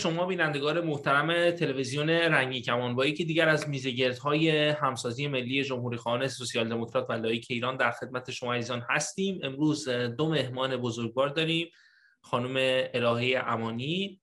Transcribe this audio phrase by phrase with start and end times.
[0.00, 6.68] شما بینندگان محترم تلویزیون رنگی کمانبایی که دیگر از میزگردهای همسازی ملی جمهوری خانه سوسیال
[6.68, 9.40] دموکرات و لایک ایران در خدمت شما عزیزان هستیم.
[9.42, 11.70] امروز دو مهمان بزرگوار داریم
[12.20, 12.54] خانم
[12.94, 14.20] الهه امانی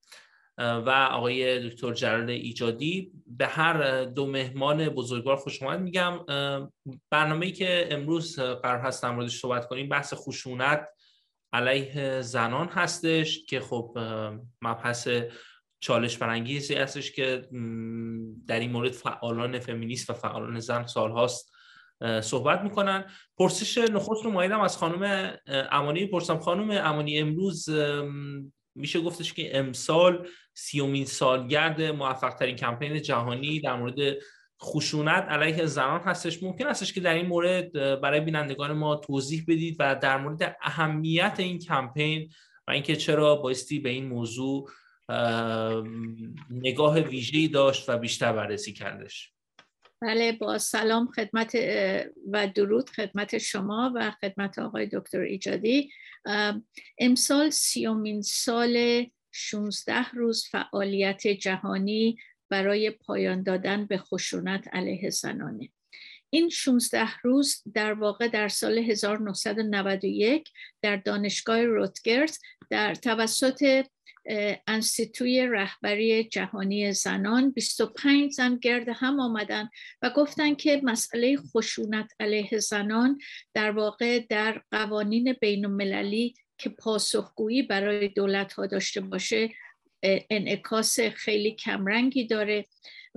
[0.58, 3.12] و آقای دکتر جلال ایجادی.
[3.28, 6.20] به هر دو مهمان بزرگوار خوش آمد میگم
[7.10, 10.90] برنامه‌ای که امروز قرار هست در موردش صحبت کنیم بحث خشونت
[11.54, 13.98] علیه زنان هستش که خب
[14.62, 15.08] مبحث
[15.80, 17.48] چالش برانگیزی هستش که
[18.48, 21.54] در این مورد فعالان فمینیست و فعالان زن سالهاست
[22.22, 23.06] صحبت می‌کنن.
[23.38, 27.70] پرسش نخست رو مایدم از خانم امانی پرسم خانم امانی امروز
[28.76, 34.16] میشه گفتش که امسال سیومین سالگرد موفق ترین کمپین جهانی در مورد
[34.62, 36.44] خشونت علیه زنان هستش.
[36.44, 41.36] ممکن هستش که در این مورد برای بینندگان ما توضیح بدید و در مورد اهمیت
[41.38, 42.30] این کمپین
[42.68, 44.70] و اینکه چرا بایستی به این موضوع
[46.50, 49.32] نگاه ویژه‌ای داشت و بیشتر بررسی کردش.
[50.02, 51.58] بله با سلام خدمت
[52.32, 55.92] و درود خدمت شما و خدمت آقای دکتر ایجادی.
[57.00, 62.18] امسال سیومین سال 16 روز فعالیت جهانی
[62.50, 65.70] برای پایان دادن به خشونت علیه زنانه.
[66.30, 70.50] این 16 روز در واقع در سال 1991
[70.82, 73.86] در دانشگاه روتگرز در توسط
[74.68, 77.52] انستیتوی رهبری جهانی زنان.
[77.52, 79.70] 25 زن گرد هم آمدن
[80.02, 83.20] و گفتن که مسئله خشونت علیه زنان
[83.54, 89.50] در واقع در قوانین بین المللی که پاسخگویی برای دولت ها داشته باشه
[90.04, 92.66] انعکاس خیلی کمرنگی داره.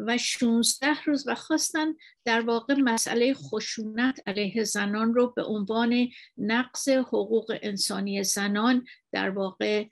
[0.06, 1.94] و 16 روز و خواستن
[2.24, 9.86] در واقع مسئله خشونت علیه زنان رو به عنوان نقض حقوق انسانی زنان در واقع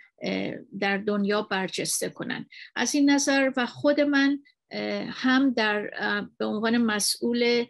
[0.80, 2.46] در دنیا برجسته کنن.
[2.76, 4.42] از این نظر و خود من
[5.10, 5.90] هم در
[6.38, 7.64] به عنوان مسئول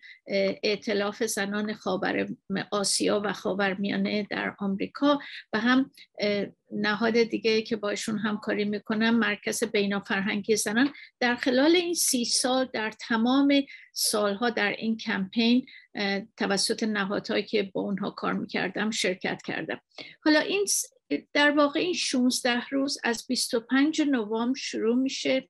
[0.62, 2.28] اعتلاف زنان خاور
[2.70, 5.19] آسیا و خاورمیانه در آمریکا
[5.53, 5.91] و هم
[6.72, 10.92] نهاد دیگه که باشون همکاری می‌کنم مرکز بینا فرهنگی زنان.
[11.20, 15.66] در خلال این سی سال در تمام سالها در این کمپین
[16.36, 19.80] توسط نهادهایی که با اونها کار می‌کردم شرکت کردم.
[20.25, 20.66] حالا این
[21.32, 25.48] در واقع این 16 روز از 25 نوامبر شروع میشه.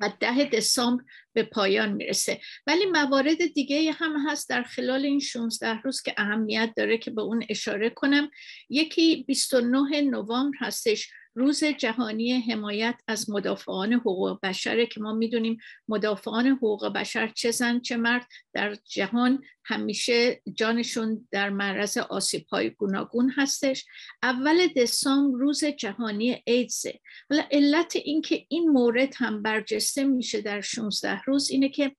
[0.00, 2.40] و ده دسامبر به پایان می‌رسه.
[2.66, 7.22] ولی موارد دیگه هم هست در خلال این 16 روز که اهمیت داره که به
[7.22, 8.30] اون اشاره کنم.
[8.68, 11.10] یکی 29 نوامبر هستش.
[11.34, 17.80] روز جهانی حمایت از مدافعان حقوق بشر که ما می‌دونیم مدافعان حقوق بشر چه زن
[17.80, 23.84] چه مرد در جهان همیشه جانشون در معرض آسیب های گوناگون هستش.
[24.22, 27.00] اول دسامبر روز جهانی ایدزه
[27.30, 31.96] حالا علت اینکه این مورد هم برجسته میشه در 16 روز اینه که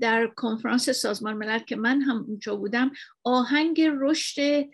[0.00, 2.90] در کنفرانس سازمان ملل که من هم اونجا بودم
[3.24, 4.64] آهنگ رشد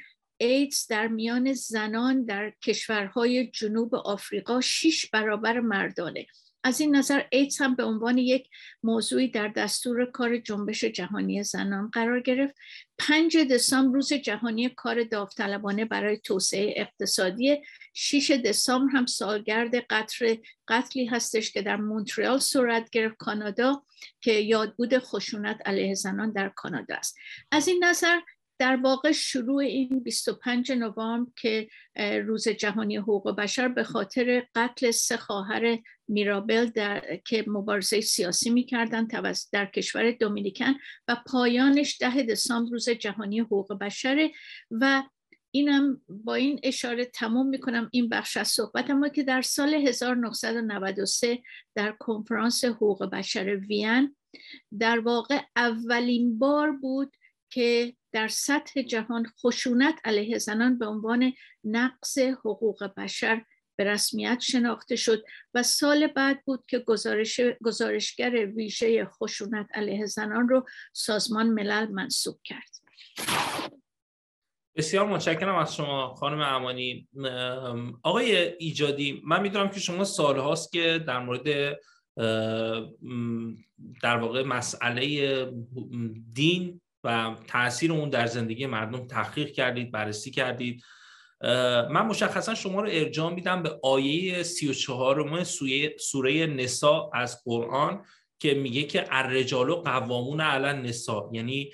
[0.41, 6.27] ایدز در میان زنان در کشورهای جنوب آفریقا شیش برابر مردانه.
[6.65, 8.49] از این نظر ایدز هم به عنوان یک
[8.83, 12.55] موضوعی در دستور کار جنبش جهانی زنان قرار گرفت.
[12.99, 17.57] پنج دسامبر روز جهانی کار داوطلبانه برای توسعه اقتصادی
[17.95, 20.37] 6 دسامبر هم سالگرد قطر
[20.69, 23.83] قتلی هستش که در مونترال صورت گرفت کانادا
[24.21, 27.17] که یادبود خشونت علیه زنان در کانادا است.
[27.51, 28.21] از این نظر
[28.61, 31.69] در واقع شروع این 25 نوامبر که
[32.27, 35.79] روز جهانی حقوق بشر به خاطر قتل سه خواهر
[36.09, 39.09] میرابل در که مبارزه سیاسی می‌کردن
[39.53, 40.75] در کشور دومینیکن
[41.09, 44.31] و پایانش ده دسامبر روز جهانی حقوق بشره
[44.71, 45.03] و
[45.51, 51.43] اینم با این اشاره تموم می‌کنم این بخش از صحبت اما که در سال 1993
[51.75, 54.17] در کنفرانس حقوق بشر وین
[54.79, 57.17] در واقع اولین بار بود
[57.51, 61.33] که در سطح جهان خشونت علیه زنان به عنوان
[61.65, 63.45] نقص حقوق بشر
[63.77, 65.25] به رسمیت شناخته شد
[65.55, 72.41] و سال بعد بود که گزارش گزارشگر ویژه خشونت علیه زنان رو سازمان ملل منصوب
[72.45, 72.71] کرد.
[74.77, 77.09] بسیار متشکرم از شما خانم امانی.
[78.03, 81.77] آقای ایجادی من می‌دونم که شما سالهاست که در مورد
[84.03, 85.53] در واقع مسئله
[86.33, 90.83] دین و تاثیر اون در زندگی مردم تحقیق کردید بررسی کردید.
[91.91, 95.45] من مشخصا شما رو ارجاع میدم به آیه 34
[95.99, 98.05] سوره, نسا از قرآن
[98.39, 101.73] که میگه که الرجال قوامون علی نسا یعنی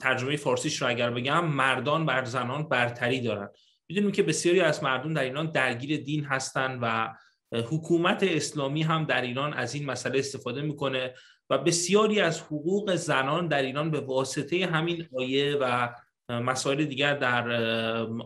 [0.00, 3.48] ترجمه فارسیش رو اگر بگم مردان بر زنان برتری دارن.
[3.88, 7.14] می‌دونیم که بسیاری از مردم در ایران درگیر دین هستند و
[7.52, 11.14] حکومت اسلامی هم در ایران از این مسئله استفاده می‌کنه.
[11.50, 15.88] و بسیاری از حقوق زنان در ایران به واسطه همین آیه و
[16.28, 17.50] مسائل دیگر در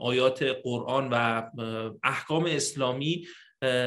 [0.00, 1.43] آیات قرآن و
[2.05, 3.26] احکام اسلامی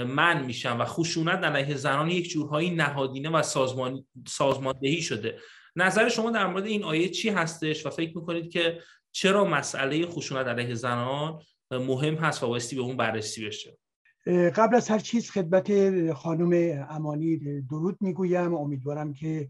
[0.08, 5.40] من میشن و خشونت علیه زنان یک جورهایی نهادینه و سازمان سازماندهی شده.
[5.76, 8.82] نظر شما در مورد این آیه چی هستش و فکر می‌کنید که
[9.12, 11.42] چرا مسئله خشونت علیه زنان
[11.72, 13.78] مهم هست و بایستی به اون بررسی بشه؟
[14.28, 18.56] قبل از هر چیز خدمت خانم امانی درود می‌گویم.
[18.56, 19.50] امیدوارم که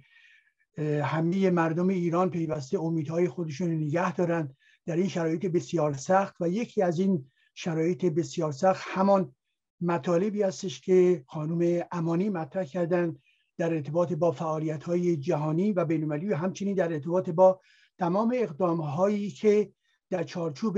[1.04, 4.56] همه مردم ایران پیوسته امیدهای خودشون نگه دارند
[4.86, 7.26] در این شرایط بسیار سخت و یکی از این
[7.56, 9.36] شرایط بسیار سخت همان
[9.82, 13.16] مطالبی هستش که خانم امانی مطرح کردن
[13.58, 17.60] در ارتباط با فعالیت های جهانی و بینالمللی و همچنین در ارتباط با
[18.00, 19.72] تمام اقدام هایی که
[20.10, 20.78] در چارچوب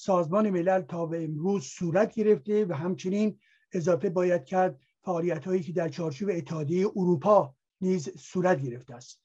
[0.00, 3.38] سازمان ملل تا به امروز صورت گرفته و همچنین
[3.72, 9.22] اضافه باید کرد فعالیت هایی که در چارچوب اتحادیه اروپا نیز صورت گرفته است.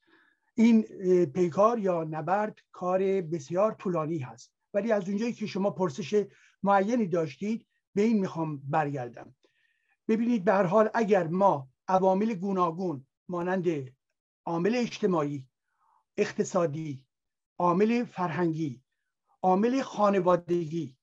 [0.55, 0.83] این
[1.25, 4.53] پیکار یا نبرد کار بسیار طولانی هست.
[4.73, 6.25] ولی از اونجایی که شما پرسش
[6.63, 7.65] معینی داشتید
[7.95, 9.35] به این می‌خوام برگردم.
[10.07, 13.67] ببینید به هر حال اگر ما عوامل گوناگون مانند
[14.45, 15.47] عامل اجتماعی
[16.17, 17.05] اقتصادی
[17.57, 18.82] عامل فرهنگی
[19.43, 20.97] عامل خانوادگی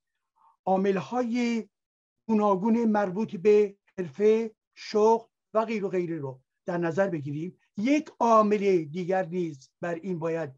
[0.64, 1.69] عامل های
[2.26, 7.58] گوناگون مربوط به حرفه شغل و غیر و غیره رو در نظر بگیریم.
[7.76, 10.50] یک عامل دیگر نیز بر این باید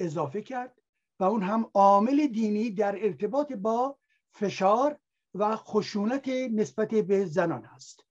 [0.00, 0.82] اضافه کرد
[1.20, 3.98] و اون هم عامل دینی در ارتباط با
[4.30, 4.98] فشار
[5.34, 8.04] و خشونت نسبت به زنان هست.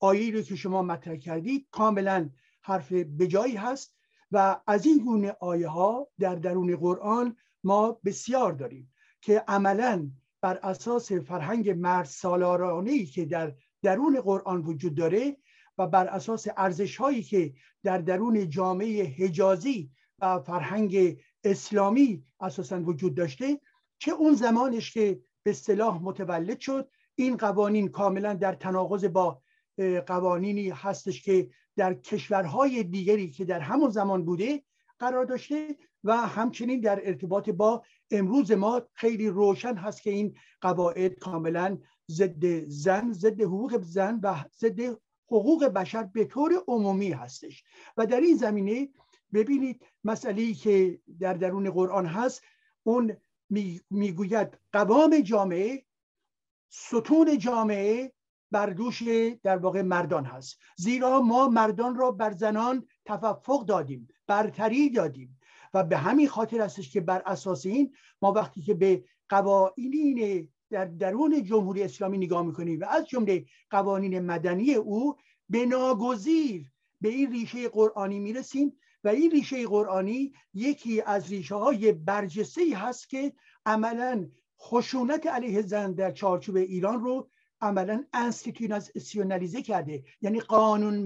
[0.00, 2.30] آیه رو که شما مطرح کردید کاملا
[2.62, 3.96] حرف بجایی هست
[4.32, 10.10] و از این گونه آیه ها در درون قرآن ما بسیار داریم که عملا
[10.40, 15.36] بر اساس فرهنگ مرد سالارانه که در درون قرآن وجود داره
[15.78, 17.52] و بر اساس ارزش هایی که
[17.82, 23.60] در درون جامعه حجازی و فرهنگ اسلامی اساسا وجود داشته
[23.98, 29.42] چه اون زمانش که به اصطلاح متولد شد این قوانین کاملا در تناقض با
[30.06, 34.62] قوانینی هستش که در کشورهای دیگری که در همون زمان بوده
[34.98, 41.14] قرار داشته و همچنین در ارتباط با امروز ما خیلی روشن هست که این قواعد
[41.18, 41.78] کاملا
[42.10, 44.80] ضد زن ضد حقوق زن و ضد
[45.26, 47.64] حقوق بشر به طور عمومی هستش.
[47.96, 48.88] و در این زمینه
[49.32, 52.42] ببینید مسئله که در درون قرآن هست
[52.82, 53.16] اون
[53.90, 55.84] می‌گوید قوام جامعه
[56.68, 58.12] ستون جامعه
[58.50, 59.02] بر دوش
[59.42, 60.58] در واقع مردان هست.
[60.76, 65.39] زیرا ما مردان را بر زنان تفوق دادیم برتری دادیم.
[65.74, 70.84] و به همین خاطر هستش که بر اساس این ما وقتی که به قوانین در
[70.84, 75.16] درون جمهوری اسلامی نگاه می‌کنیم و از جمله قوانین مدنی او
[75.48, 78.72] به ناگزیر به این ریشه قرآنی می‌رسیم
[79.04, 83.32] و این ریشه قرآنی یکی از ریشه های برجسته هست که
[83.66, 84.28] عملا
[84.60, 87.29] خشونت علیه زن در چارچوب ایران رو
[87.60, 90.96] عملا انستیتیونالیزه کرده یعنی قانون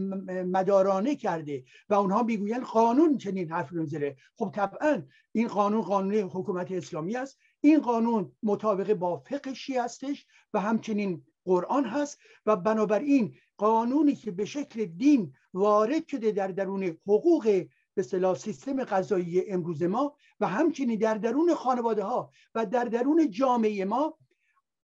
[0.42, 6.14] مدارانه کرده و اونها می‌گوین قانون چنین حرف رو زره خب طبعا این قانون قانون
[6.14, 7.38] حکومت اسلامی است.
[7.60, 14.30] این قانون مطابق با فقه شی هستش و همچنین قرآن هست و بنابراین قانونی که
[14.30, 20.46] به شکل دین وارد شده در درون حقوق به صلاح سیستم غذایی امروز ما و
[20.46, 24.18] همچنین در درون خانواده ها و در درون جامعه ما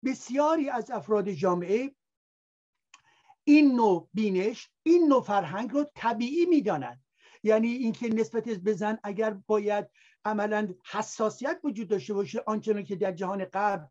[0.05, 1.95] بسیاری از افراد جامعه
[3.45, 7.05] این نوع بینش این نوع فرهنگ رو طبیعی می‌دانند.
[7.43, 9.87] یعنی اینکه نسبت به زن اگر باید
[10.25, 13.91] عملا حساسیت وجود داشته باشه آنچنان که در جهان غرب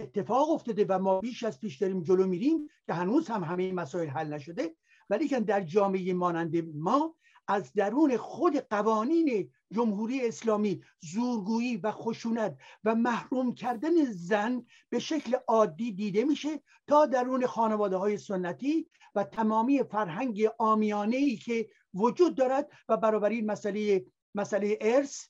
[0.00, 4.08] اتفاق افتاده و ما بیش از پیش داریم جلو میریم که هنوز هم همه مسائل
[4.08, 4.76] حل نشده
[5.10, 7.16] ولی که در جامعه مانند ما
[7.48, 15.36] از درون خود قوانین جمهوری اسلامی زورگویی و خشونت و محروم کردن زن به شکل
[15.48, 22.34] عادی دیده میشه تا درون خانواده های سنتی و تمامی فرهنگ آمیانه ای که وجود
[22.34, 24.04] دارد و برابر این مسئله
[24.34, 25.26] مسئله ارث.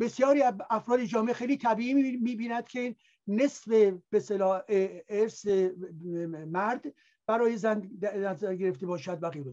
[0.00, 2.96] بسیاری افراد جامعه خیلی طبیعی می‌بیند که
[3.26, 3.68] نصف
[4.10, 4.22] به
[5.08, 5.46] ارث
[6.46, 6.84] مرد
[7.26, 9.44] برای زن نظر گرفته باشد و غیر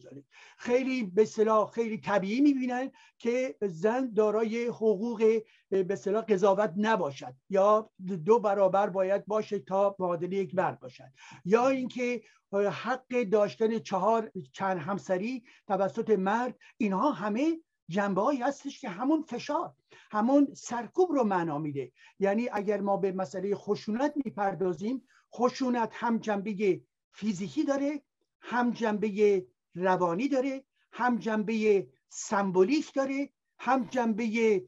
[0.57, 7.89] خیلی به صلاح خیلی طبیعی می‌بینن که زن دارای حقوق به صلاح قضاوت نباشد یا
[8.25, 11.11] دو برابر باید باشه تا معادل یک مرد باشد.
[11.45, 12.21] یا اینکه
[12.53, 17.57] حق داشتن چهار چند همسری توسط مرد اینها همه
[17.89, 19.73] جنبه هایی هستش که همون فشار
[20.11, 21.91] همون سرکوب رو معنا میده.
[22.19, 28.01] یعنی اگر ما به مسئله خشونت می‌پردازیم خشونت هم جنبه فیزیکی داره
[28.41, 34.61] هم جنبه روانی داره هم جنبه سمبولیک داره هم جنبه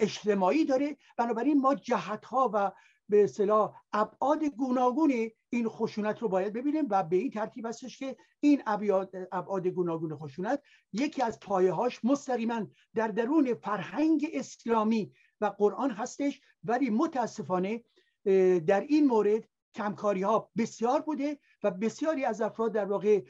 [0.00, 0.96] اجتماعی داره.
[1.18, 2.72] بنابراین ما جهت ها و
[3.08, 5.12] به اصطلاح ابعاد گوناگون
[5.48, 8.62] این خشونت رو باید ببینیم و به این ترتیب هستش که این
[9.32, 16.40] ابعاد گوناگون خشونت یکی از پایه هاش مستقیما در درون فرهنگ اسلامی و قرآن هستش.
[16.64, 17.84] ولی متاسفانه
[18.66, 23.22] در این مورد کمکاری ها بسیار بوده و بسیاری از افراد در واقع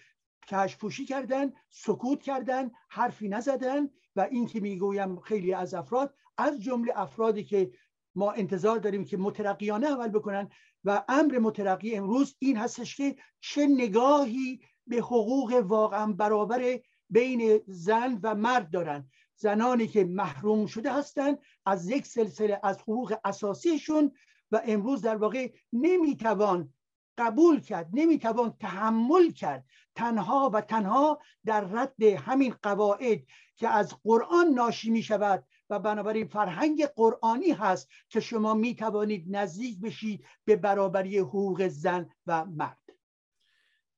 [0.48, 6.92] کشفوشی کردن سکوت کردن حرفی نزدن و این که می‌گویم خیلی از افراد از جمله
[6.96, 7.70] افرادی که
[8.14, 10.48] ما انتظار داریم که مترقیانه عمل بکنن
[10.84, 18.18] و امر مترقی امروز این هستش که چه نگاهی به حقوق واقعا برابر بین زن
[18.22, 19.10] و مرد دارن.
[19.36, 24.12] زنانی که محروم شده هستند از یک سلسله از حقوق اساسیشون
[24.52, 26.72] و امروز در واقع نمی‌توان
[27.18, 29.64] قبول کرد نمی‌توان تحمل کرد.
[29.94, 33.22] تنها و تنها در رد همین قواعد
[33.56, 39.36] که از قرآن ناشی می شود و بنابراین فرهنگ قرآنی هست که شما می توانید
[39.36, 42.78] نزدیک بشید به برابری حقوق زن و مرد.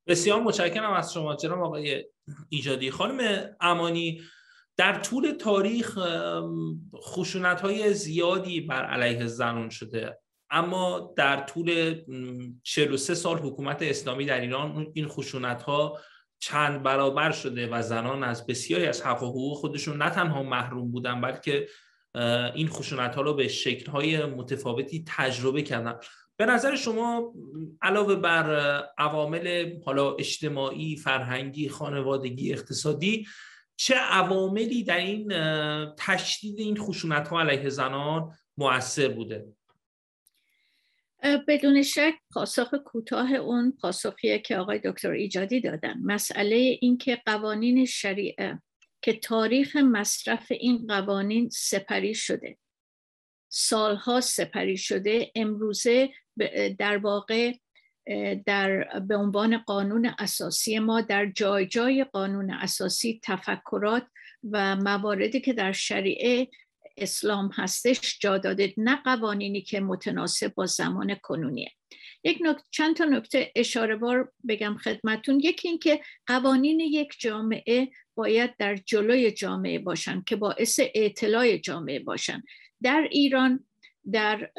[0.07, 2.05] بسیار متشکرم از شما جناب آقای
[2.49, 2.91] ایجادی.
[2.91, 4.21] خانم امانی
[4.77, 5.99] در طول تاریخ
[6.95, 10.19] خشونت های زیادی بر علیه زنان شده.
[10.51, 11.95] اما در طول
[12.63, 15.99] 43 سال حکومت اسلامی در ایران این خشونت ها
[16.39, 20.91] چند برابر شده و زنان از بسیاری از حق و حقوق خودشون نه تنها محروم
[20.91, 21.69] بودن بلکه
[22.55, 25.95] این خشونت ها رو به شکل های متفاوتی تجربه کردن
[26.37, 27.35] به نظر شما
[27.83, 33.27] علاوه بر عوامل حالا اجتماعی، فرهنگی، خانوادگی، اقتصادی
[33.77, 35.33] چه عواملی در این
[35.97, 39.47] تشدید این خشونت ها علیه زنان مؤثر بوده؟
[41.23, 45.99] بدون شک پاسخ کوتاه اون پاسخیه که آقای دکتر ایجادی دادن.
[46.03, 48.63] مسئله اینکه قوانین شریعه
[49.03, 52.59] که تاریخ مصرف این قوانین سپری شده.
[53.49, 55.33] سالها سپری شده.
[55.35, 56.11] امروزه
[56.79, 57.53] در واقع
[58.47, 64.07] در به عنوان قانون اساسی ما در جای جای قانون اساسی تفکرات
[64.51, 66.49] و مواردی که در شریعه
[67.03, 71.73] اسلام هستش جا داده نه قوانینی که متناسب با زمان کنونیه.
[72.25, 75.41] یک نکته چند تا نکته اشاره بار بگم خدمتون.
[75.41, 82.43] یکی اینکه قوانین یک جامعه باید در جلوی جامعه باشن که باعث اطلاع جامعه باشن.
[82.83, 83.65] در ایران
[84.13, 84.51] در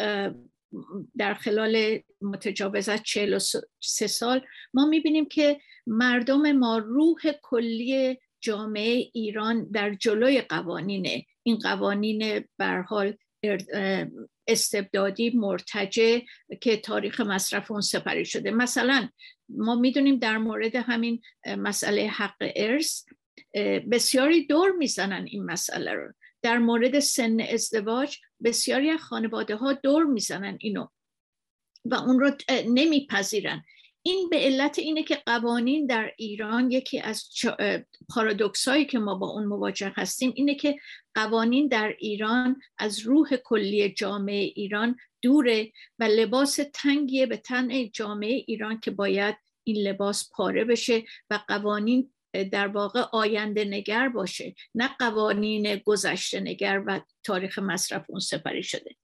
[1.17, 4.41] در خلال متجاوزت 43 سال
[4.74, 13.18] ما می‌بینیم که مردم ما روح کلی جامعه ایران در جلوی قوانین این قوانین برحال
[14.48, 16.22] استبدادی مرتجه
[16.62, 18.51] که تاریخ مصرف اون سپری شده.
[18.51, 19.10] مثلا
[19.50, 21.22] ما می‌دونیم در مورد همین
[21.58, 23.06] مسئله حق ارث
[23.91, 26.13] بسیاری دور می‌زنن این مسئله رو.
[26.41, 30.88] در مورد سن ازدواج بسیاری از خانواده ها دور می‌زنن اینو
[31.86, 32.32] و اون رو
[32.68, 33.63] نمیپذیرن.
[34.09, 37.29] این به علت اینه که قوانین در ایران یکی از
[38.09, 40.75] پارادوکس هایی که ما با اون مواجه هستیم اینه که
[41.15, 48.43] قوانین در ایران از روح کلی جامعه ایران دوره و لباس تنگیه به تن جامعه
[48.47, 52.13] ایران که باید این لباس پاره بشه و قوانین
[52.51, 58.95] در واقع آینده نگر باشه نه قوانین گذشته نگر و تاریخ مصرف اون سپری شده.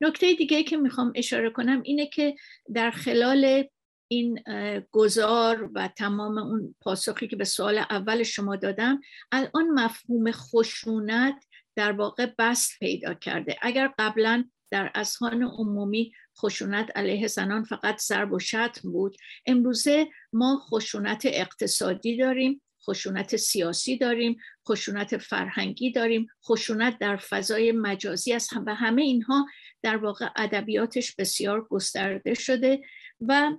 [0.00, 2.36] نکته دیگه که می‌خوام اشاره کنم اینه که
[2.74, 3.64] در خلال
[4.08, 4.42] این
[4.90, 9.00] گذار و تمام اون پاسخی که به سوال اول شما دادم
[9.32, 11.44] الان مفهوم خشونت
[11.76, 13.56] در واقع بست پیدا کرده.
[13.62, 20.58] اگر قبلا در اذهان عمومی خشونت علیه زنان فقط ضرب و شتم بود امروزه ما
[20.58, 24.36] خشونت اقتصادی داریم خشونت سیاسی داریم
[24.68, 29.46] خشونت فرهنگی داریم خشونت در فضای مجازی است و همه اینها
[29.82, 32.80] در واقع ادبیاتش بسیار گسترده شده
[33.20, 33.50] و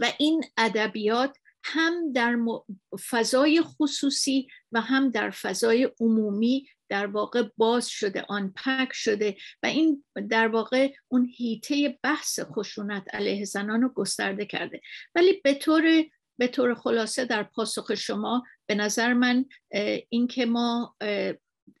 [0.00, 2.36] و این ادبیات هم در
[3.10, 9.66] فضای خصوصی و هم در فضای عمومی در واقع باز شده آن پک شده و
[9.66, 14.80] این در واقع اون هیته بحث خشونت علیه زنان رو گسترده کرده.
[15.14, 16.04] ولی به طور
[16.38, 19.44] به طور خلاصه در پاسخ شما به نظر من
[20.08, 20.96] اینکه ما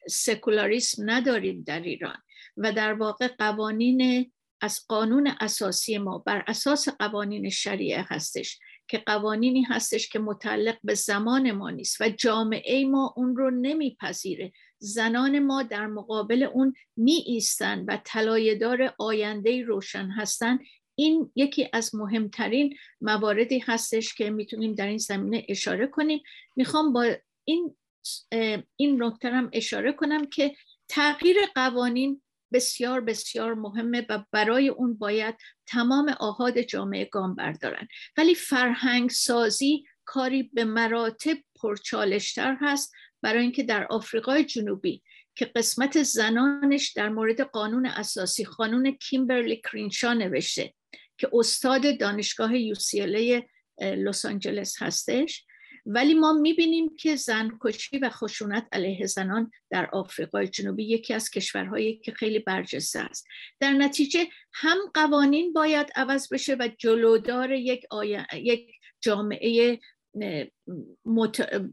[0.08, 2.16] سکولاریسم نداریم در ایران
[2.56, 9.62] و در واقع قوانین از قانون اساسی ما بر اساس قوانین شریعه هستش که قوانینی
[9.62, 14.52] هستش که متعلق به زمان ما نیست و جامعه ما اون رو نمیپذیره.
[14.78, 20.58] زنان ما در مقابل اون می ایستن و طلایه‌دار آینده روشن هستن.
[20.94, 26.22] این یکی از مهمترین مواردی هستش که می‌تونیم در این زمینه اشاره کنیم.
[26.56, 27.14] می‌خوام با
[27.44, 27.76] این
[28.76, 30.54] این نکته هم اشاره کنم که
[30.88, 35.34] تغییر قوانین بسیار بسیار مهمه و برای اون باید
[35.66, 37.88] تمام آهاد جامعه گام بردارن.
[38.16, 42.92] ولی فرهنگ سازی کاری به مراتب پرچالشتر هست
[43.22, 45.02] برای اینکه در آفریقای جنوبی
[45.34, 50.74] که قسمت زنانش در مورد قانون اساسی قانون کیمبرلی کرینشا نوشته
[51.18, 53.48] که استاد دانشگاه یوسیله
[53.80, 55.44] لس آنجلس هستش.
[55.86, 61.96] ولی ما می‌بینیم که زنکشی و خشونت علیه زنان در آفریقای جنوبی یکی از کشورهایی
[61.96, 63.26] که خیلی برجسته است.
[63.60, 67.86] در نتیجه هم قوانین باید عوض بشه و جلودار یک,
[68.34, 68.70] یک
[69.00, 69.78] جامعه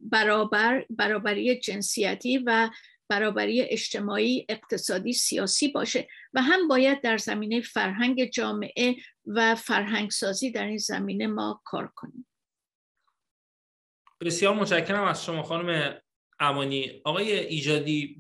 [0.02, 2.70] برابر برابری جنسیتی و
[3.10, 10.52] برابری اجتماعی اقتصادی سیاسی باشه و هم باید در زمینه فرهنگ جامعه و فرهنگ سازی
[10.52, 12.29] در این زمینه ما کار کنیم.
[14.22, 15.98] بسیار متشکرم از شما خانم
[16.40, 17.02] امانی.
[17.04, 18.18] آقای ایجادی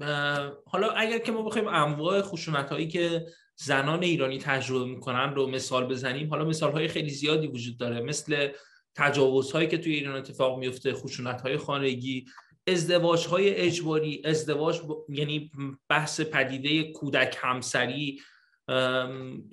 [0.65, 3.25] حالا اگر که ما بخوایم انواع خشونت هایی که
[3.55, 8.47] زنان ایرانی تجربه می‌کنن رو مثال بزنیم حالا مثال های خیلی زیادی وجود داره مثل
[8.95, 12.25] تجاوز هایی که توی ایران اتفاق میفته خشونت های خانگی
[12.67, 15.51] ازدواج های اجباری ازدواج یعنی
[15.89, 18.21] بحث پدیده کودک همسری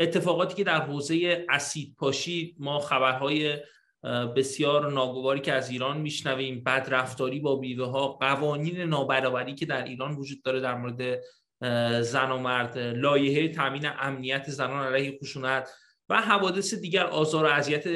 [0.00, 3.56] اتفاقاتی که در حوزه اسید پاشی ما خبرهای
[4.36, 6.62] بسیار ناگواری که از ایران میشنویم.
[6.64, 11.21] بد رفتاری با بیوه ها قوانین نابرابری که در ایران وجود داره در مورد
[12.02, 12.78] زن و مرد.
[12.78, 15.71] لایحه تامین امنیت زنان علیه خشونت
[16.08, 17.06] و حوادث دیگر.
[17.06, 17.88] آزار و اذیت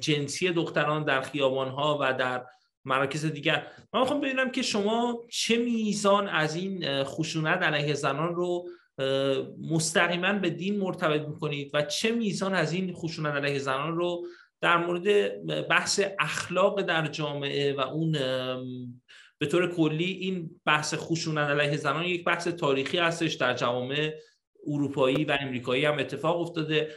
[0.00, 2.44] جنسی دختران در خیابان ها و در
[2.84, 3.66] مراکز دیگر.
[3.92, 8.64] من می‌خوام ببینم که شما چه میزان از این خشونت علیه زنان رو
[9.70, 14.26] مستقیما به دین مرتبط می‌کنید و چه میزان از این خشونت علیه زنان رو
[14.60, 15.36] در مورد
[15.68, 18.12] بحث اخلاق در جامعه و اون
[19.38, 24.14] به طور کلی این بحث خشونت علیه زنان یک بحث تاریخی هستش در جوامع
[24.66, 26.88] اروپایی و امریکایی هم اتفاق افتاده.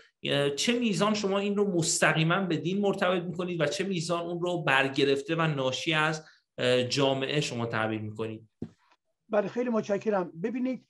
[0.55, 4.63] چه میزان شما این رو مستقیما به دین مرتبط می‌کنید و چه میزان اون رو
[4.63, 6.25] برگرفته و ناشی از
[6.89, 8.49] جامعه شما تعبیر می‌کنید؟
[9.29, 10.31] بله خیلی متشکرم.
[10.43, 10.85] ببینید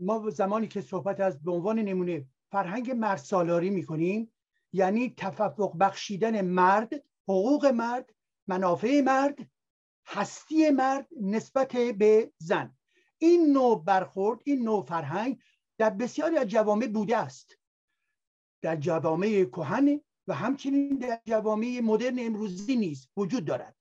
[0.00, 4.32] ما زمانی که صحبت از به عنوان نمونه فرهنگ مرد سالاری می‌کنیم
[4.72, 6.94] یعنی تفوق بخشیدن مرد
[7.28, 8.14] حقوق مرد
[8.46, 9.38] منافع مرد
[10.06, 12.76] هستی مرد نسبت به زن.
[13.18, 15.38] این نوع برخورد این نوع فرهنگ
[15.78, 17.58] در بسیاری از جوامع بوده است.
[18.62, 23.76] در جوامع کهن و همچنین در جوامع مدرن امروزی نیز وجود دارد.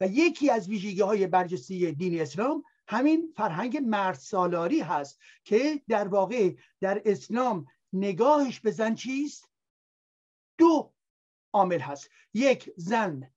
[0.00, 6.08] و یکی از ویژگی های برجسته دین اسلام همین فرهنگ مرد سالاری هست که در
[6.08, 9.53] واقع در اسلام نگاهش به زن چیست؟
[10.58, 10.92] دو
[11.52, 12.10] عامل هست.
[12.34, 13.30] یک زن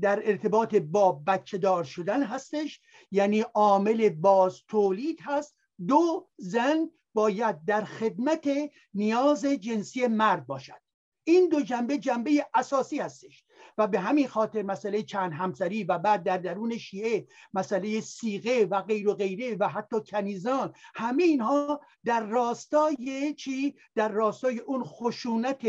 [0.00, 5.56] در ارتباط با بچه دار شدن هستش یعنی عامل باز تولید هست.
[5.88, 8.48] دو زن باید در خدمت
[8.94, 10.84] نیاز جنسی مرد باشد.
[11.24, 13.44] این دو جنبه جنبه اساسی هستش
[13.78, 18.82] و به همین خاطر مسئله چند همسری و بعد در درون شیعه مسئله سیغه و
[18.82, 25.66] غیر و غیره و حتی کنیزان همه اینها در راستای چی؟ در راستای اون خشونت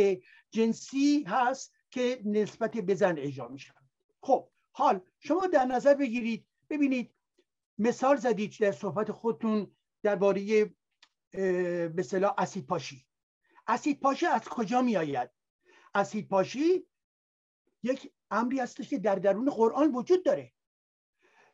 [0.56, 3.74] جنسی هست که نسبت به زن اجرا میشن
[4.22, 7.16] خب حال شما در نظر بگیرید ببینید
[7.78, 10.76] مثال زدید در صحبت خودتون درباره
[11.96, 13.06] به صلاح اسید پاشی.
[13.68, 15.30] اسید پاشی از کجا می آید
[15.94, 16.88] اسید پاشی
[17.84, 20.54] یک امری هستش که در درون قرآن وجود داره.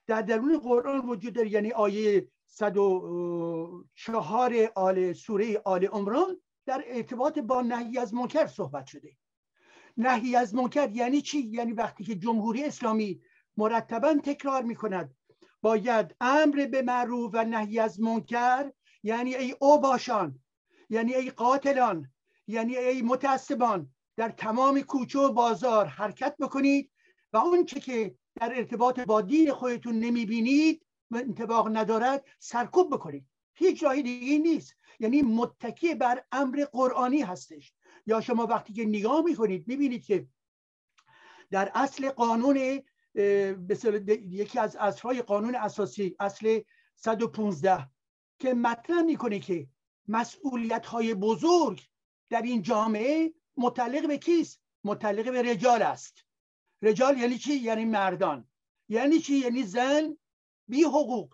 [0.07, 7.61] در درون قرآن وجود داره یعنی آیه 104 آل سوره آل عمران در ارتباط با
[7.61, 9.17] نهی از منکر صحبت شده.
[9.97, 13.21] نهی از منکر یعنی چی؟ یعنی وقتی که جمهوری اسلامی
[13.57, 15.15] مرتبا تکرار می کند
[15.61, 18.71] باید امر به معروف و نهی از منکر
[19.03, 20.39] یعنی ای او باشان
[20.89, 22.11] یعنی ای قاتلان
[22.47, 26.91] یعنی ای متعصبان در تمام کوچه و بازار حرکت بکنید
[27.33, 33.30] و اون که که در ارتباط با دین خودتون نمی‌بینید و انتباق ندارد سرکوب بکنید.
[33.53, 34.75] هیچ راهی دیگه نیست.
[34.99, 37.73] یعنی متکی بر امر قرآنی هستش.
[38.05, 40.27] یا شما وقتی که نگاه می‌کنید می‌بینید که
[41.51, 42.81] در اصل قانون
[43.15, 46.59] یکی از اصلهای قانون اساسی اصل
[46.95, 47.89] 115
[48.39, 49.67] که مطرح می‌کنه که
[50.07, 51.81] مسئولیت های بزرگ
[52.29, 56.25] در این جامعه متعلق به کیست؟ متعلق به رجال است.
[56.81, 58.47] رجال یعنی چی؟ یعنی مردان.
[58.89, 60.17] یعنی چی؟ یعنی زن
[60.67, 61.33] بی حقوق.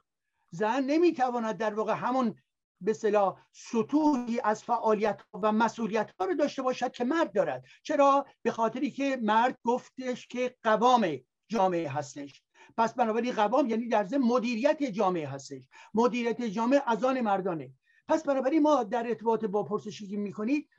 [0.58, 2.36] زن نمی‌تواند در واقع همون
[2.82, 7.66] به صلاح سطوحی از فعالیت و مسئولیت ها رو داشته باشد که مرد دارد.
[7.84, 11.18] چرا؟ به خاطری که مرد گفتش که قوام
[11.48, 12.44] جامعه هستش.
[12.78, 15.64] پس بنابراین قوام یعنی در ضمن مدیریت جامعه هستش.
[15.94, 17.74] مدیریت جامعه از آن مردانه.
[18.08, 20.70] پس بنابراین ما در ارتباط با پرسشی که می‌کنید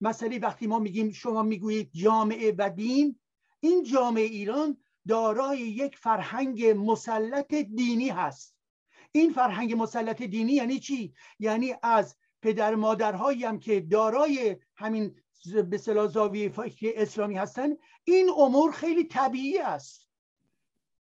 [0.00, 3.18] مسئله وقتی ما میگیم شما می‌گویید جامعه و دین
[3.60, 4.76] این جامعه ایران
[5.08, 8.57] دارای یک فرهنگ مسلط دینی هست.
[9.12, 15.20] این فرهنگ مسلط دینی یعنی چی؟ یعنی از پدر مادرهایی هم که دارای همین
[15.70, 17.68] به صلاح زاویه اسلامی هستن
[18.04, 20.08] این امور خیلی طبیعی است.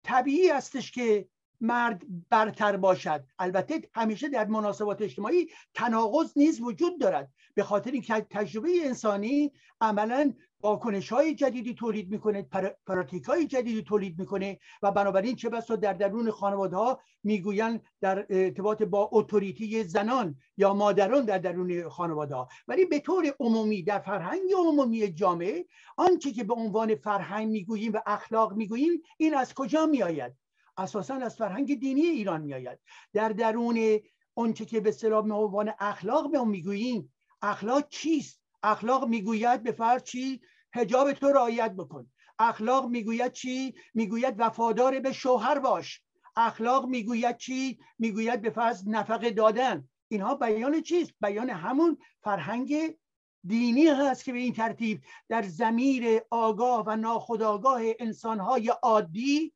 [0.02, 1.28] طبیعی استش که
[1.60, 3.24] مرد برتر باشد.
[3.38, 7.30] البته همیشه در مناسبات اجتماعی تناقض نیز وجود دارد.
[7.54, 10.32] به خاطر اینکه تجربه انسانی عملا
[10.62, 12.42] واکنش های جدیدی تولید می‌کنه
[12.87, 18.27] پراتیک های جدیدی تولید می‌کنه و بنابراین چه بسا در درون خانواده ها می‌گویند در
[18.31, 23.99] ارتباط با اتوریتی زنان یا مادران در درون خانواده ها ولی به طور عمومی در
[23.99, 29.87] فرهنگ عمومی جامعه آنچه که به عنوان فرهنگ می‌گوییم و اخلاق می‌گوییم این از کجا
[29.87, 30.33] میآید؟
[30.77, 32.79] اساسا از فرهنگ دینی ایران میآید.
[33.12, 33.99] در درون
[34.35, 40.03] آنچه که به اصطلاح عنوان اخلاق به اون می‌گوییم اخلاق چیست؟ اخلاق می‌گوید به فرض
[40.03, 40.40] چی؟
[40.75, 42.11] حجاب تو رعایت بکن.
[42.38, 46.03] اخلاق می‌گوید چی؟ می‌گوید وفادار به شوهر باش.
[46.37, 49.88] اخلاق می‌گوید چی؟ می‌گوید به فرض نفقه دادن.
[50.09, 52.96] اینها بیان چیست بیان همون فرهنگ
[53.44, 59.53] دینی هست که به این ترتیب در زمیر آگاه و ناخودآگاه انسانهای عادی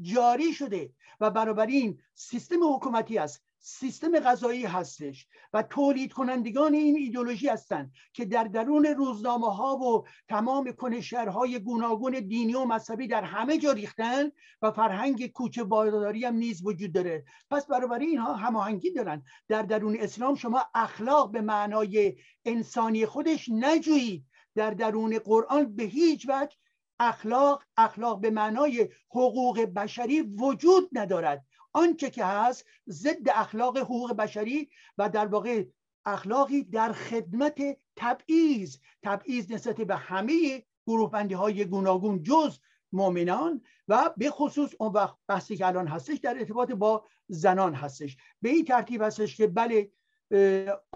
[0.00, 7.48] جاری شده و بنابراین سیستم حکومتی است سیستم غذایی هستش و تولید کنندگان این ایدولوژی
[7.48, 13.58] هستند که در درون روزنامه ها و تمام کنشرهای گوناگون دینی و مذهبی در همه
[13.58, 14.30] جا ریختن
[14.62, 17.24] و فرهنگ کوچه باداری هم نیز وجود داره.
[17.50, 19.22] پس برابر اینها هماهنگی دارن.
[19.48, 24.24] در درون اسلام شما اخلاق به معنای انسانی خودش نجویید.
[24.54, 26.56] در درون قرآن به هیچ وجه
[27.00, 31.44] اخلاق اخلاق به معنای حقوق بشری وجود ندارد.
[31.72, 35.64] آنچه که هست ضد اخلاق حقوق بشری و در واقع
[36.04, 37.62] اخلاقی در خدمت
[37.96, 38.76] تبعیض.
[39.02, 42.58] تبعیض نسبت به همه گروه بندی های گوناگون جز
[42.92, 48.16] مؤمنان و به خصوص اون وقت بحثی که الان هستش در ارتباط با زنان هستش.
[48.42, 49.90] به این ترتیب هستش که بله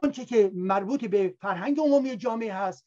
[0.02, 2.86] آنچه که مربوط به فرهنگ عمومی جامعه هست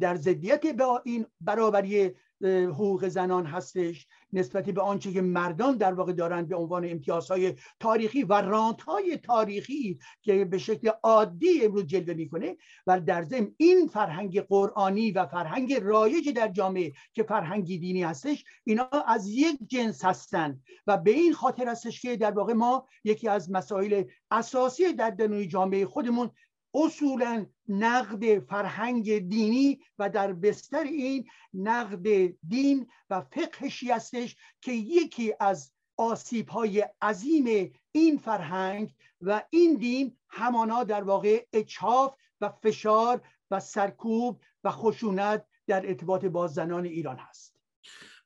[0.00, 6.12] در ضدیت با این برابری حقوق زنان هستش نسبت به آنچه که مردان در واقع
[6.12, 12.56] دارند به عنوان امتیازهای تاریخی و رانتهای تاریخی که به شکل عادی امروز جلوه می‌کنه
[12.86, 18.44] و در ضمن این فرهنگ قرآنی و فرهنگ رایج در جامعه که فرهنگی دینی هستش
[18.64, 23.28] اینا از یک جنس هستند و به این خاطر هستش که در واقع ما یکی
[23.28, 26.30] از مسائل اساسی در درون جامعه خودمون
[26.74, 35.34] اصولا نقد فرهنگ دینی و در بستر این نقد دین و فقهشی هستش که یکی
[35.40, 43.20] از آسیب های عظیم این فرهنگ و این دین همانا در واقع اچاف و فشار
[43.50, 47.56] و سرکوب و خشونت در ارتباط با زنان ایران هست.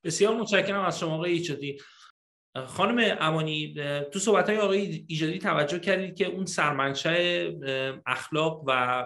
[0.05, 1.79] بسیار متشکرم از شما آقای ایچادی.
[2.67, 3.75] خانم امانی
[4.13, 7.49] تو صحبت های آقای ایجادی توجه کردید که اون سرمنشه
[8.07, 9.05] اخلاق و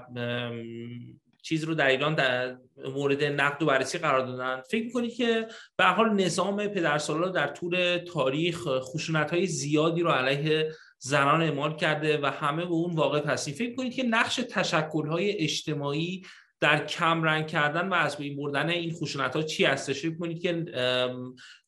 [1.42, 2.56] چیز رو در ایران در
[2.94, 4.62] مورد نقد و بررسی قرار دادن.
[4.70, 10.70] فکر می‌کنید که به حال نظام پدرسالار در طول تاریخ خشونت های زیادی رو علیه
[10.98, 15.38] زنان اعمال کرده و همه به اون واقع هستیم فکر کنید که نقش تشکل های
[15.38, 16.22] اجتماعی
[16.61, 20.42] در کم رنگ کردن و از بین بردن این خشونت ها چی هستش فکر کنید
[20.42, 20.64] که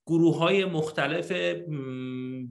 [0.07, 1.33] گروه های مختلف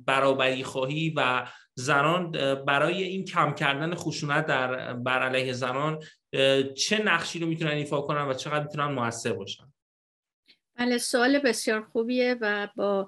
[0.05, 2.31] برابری خواهی و زنان
[2.65, 5.99] برای این کم کردن خشونت در بر علیه زنان
[6.77, 9.73] چه نقشی رو می‌تونن ایفا کنن و چقدر می‌تونن موثر باشن؟
[10.75, 13.07] بله سوال بسیار خوبیه و با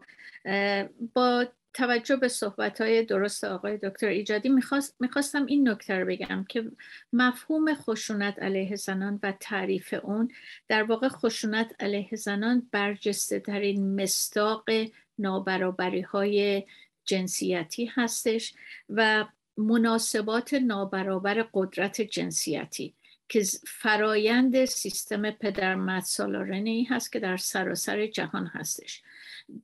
[1.15, 1.45] با
[1.79, 6.71] توجه به صحبت های درست آقای دکتر ایجادی می‌خواست، می‌خواستم این نکته رو بگم که
[7.13, 10.31] مفهوم خشونت علیه زنان و تعریف اون
[10.67, 14.69] در واقع خشونت علیه زنان برجسته ترین مستاق
[15.17, 16.63] نابرابری های
[17.05, 18.53] جنسیتی هستش
[18.89, 19.25] و
[19.57, 22.95] مناسبات نابرابر قدرت جنسیتی
[23.29, 29.01] که فرایند سیستم پدر سالارنی هست که در سراسر جهان هستش.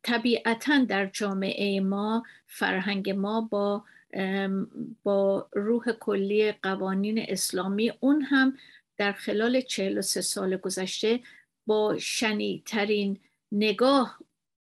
[0.04, 3.84] طبیعتا در جامعه ما فرهنگ ما با
[5.04, 8.58] با روح کلی قوانین اسلامی اون هم
[8.98, 11.20] در خلال 43 سال گذشته
[11.66, 13.20] با شنیع‌ترین
[13.52, 14.20] نگاه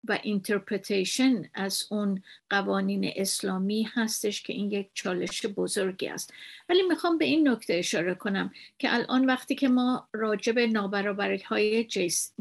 [0.07, 6.33] و interpretation از اون قوانین اسلامی هستش که این یک چالش بزرگی است.
[6.69, 11.37] ولی می‌خوام به این نکته اشاره کنم که الان وقتی که ما راجع به نابرابری
[11.37, 11.87] های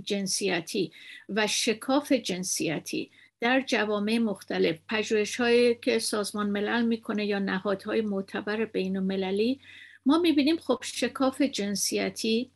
[0.05, 0.92] جنسیتی
[1.29, 8.64] و شکاف جنسیتی در جوامع مختلف پژوهش هایی که سازمان ملل می‌کنه یا نهادهای معتبر
[8.64, 9.61] بین المللی
[10.07, 12.51] ما می‌بینیم خب شکاف جنسیتی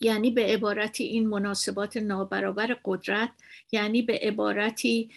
[0.00, 3.30] یعنی به عبارتی این مناسبات نابرابر قدرت
[3.72, 5.10] یعنی به عبارتی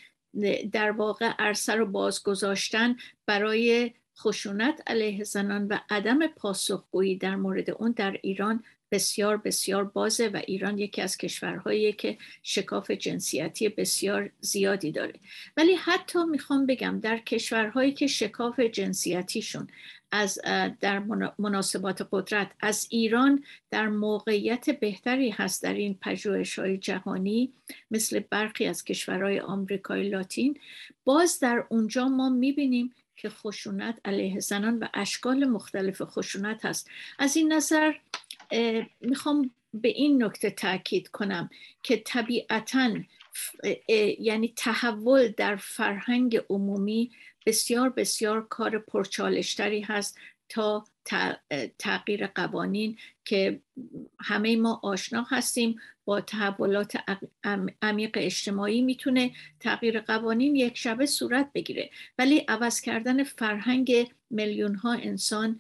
[0.72, 7.92] در واقع عرصه رو بازگذاشتن برای خشونت علیه زنان و عدم پاسخگویی در مورد اون
[7.92, 14.92] در ایران بسیار بسیار بازه و ایران یکی از کشورهایی که شکاف جنسیتی بسیار زیادی
[14.92, 15.14] داره.
[15.58, 19.68] ولی حتی می‌خوام بگم در کشورهایی که شکاف جنسیتیشون
[20.12, 20.40] از
[20.80, 21.00] در
[21.40, 27.54] مناسبات قدرت از ایران در موقعیت بهتری هست در این پژوهش های جهانی
[27.92, 30.60] مثل برخی از کشورهای آمریکای لاتین
[31.06, 36.90] باز در اونجا ما می‌بینیم که خشونت علیه زنان و اشکال مختلف خشونت هست.
[37.20, 37.94] از این نظر
[39.02, 41.50] می‌خوام به این نکته تاکید کنم
[41.84, 42.94] که طبیعتا
[44.20, 47.12] یعنی تحول در فرهنگ عمومی
[47.46, 50.18] بسیار بسیار کار پرچالشتری هست
[50.50, 50.86] تا
[51.80, 53.60] تغییر قوانین که
[54.20, 56.98] همه ما آشنا هستیم با تحولات
[57.82, 61.90] عمیق اجتماعی می‌تونه تغییر قوانین یک شبه صورت بگیره.
[62.18, 65.60] ولی عوض کردن فرهنگ میلیون ها انسان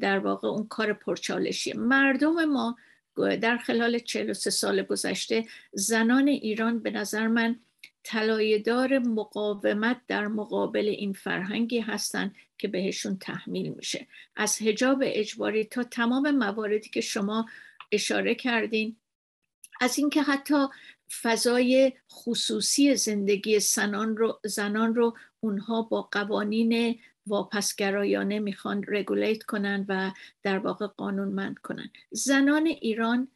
[0.00, 2.76] در واقع اون کار پرچالشیه مردم ما
[3.16, 7.60] در خلال 43 سال گذشته زنان ایران به نظر من
[8.04, 14.06] طلایه‌دار مقاومت در مقابل این فرهنگی هستند که بهشون تحمیل میشه.
[14.36, 17.46] از حجاب اجباری تا تمام مواردی که شما
[17.92, 18.96] اشاره کردین
[19.80, 20.66] از اینکه حتی
[21.22, 30.10] فضای خصوصی زندگی زنان رو, زنان رو اونها با قوانین واپسگرایانه می‌خوان رگولیت کنن و
[30.42, 31.90] در واقع قانونمند کنن.
[32.10, 33.28] زنان ایران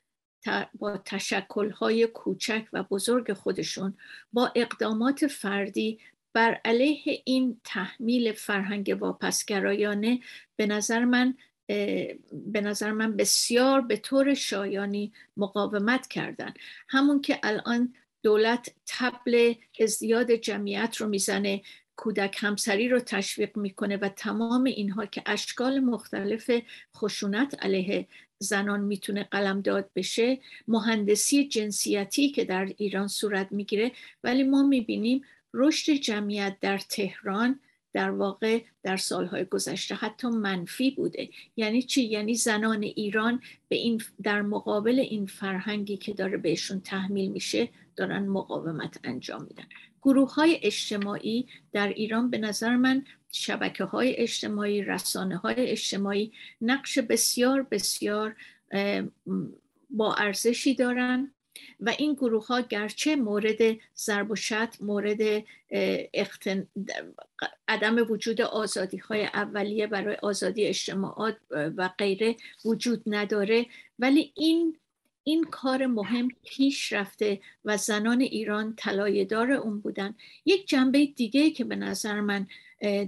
[0.74, 3.96] با تشکلهای کوچک و بزرگ خودشون
[4.32, 5.98] با اقدامات فردی
[6.32, 10.20] بر علیه این تحمیل فرهنگ واپسگرایانه
[10.56, 11.34] به نظر من
[11.66, 16.54] به نظر من بسیار به طور شایانی مقاومت کردن.
[16.88, 21.62] همون که الان دولت تبل ازدیاد جمعیت رو می‌زنه
[21.96, 26.50] کودک همسری رو تشویق می‌کنه و تمام اینها که اشکال مختلف
[26.96, 28.06] خشونت علیه
[28.38, 33.92] زنان می‌تونه قلمداد بشه مهندسی جنسیتی که در ایران صورت می‌گیره.
[34.24, 35.22] ولی ما می‌بینیم
[35.54, 37.60] رشد جمعیت در تهران
[37.92, 41.28] در واقع در سالهای گذشته حتی منفی بوده.
[41.56, 47.30] یعنی چی؟ یعنی زنان ایران به این در مقابل این فرهنگی که داره بهشون تحمیل
[47.30, 49.64] میشه دارن مقاومت انجام میدن.
[50.02, 56.98] گروه های اجتماعی در ایران به نظر من شبکه های اجتماعی رسانه های اجتماعی نقش
[56.98, 58.36] بسیار بسیار
[59.90, 61.32] با ارزشی دارن
[61.80, 63.58] و این گروه ها گرچه مورد
[63.96, 64.36] ضرب و
[64.80, 65.44] مورد
[66.14, 66.66] اختن...
[67.68, 73.66] عدم وجود آزادی های اولیه برای آزادی اجتماعات و غیره وجود نداره.
[73.98, 74.76] ولی این
[75.28, 80.14] این کار مهم پیش رفته و زنان ایران طلایه‌دار اون بودن.
[80.44, 82.46] یک جنبه دیگه که به نظر من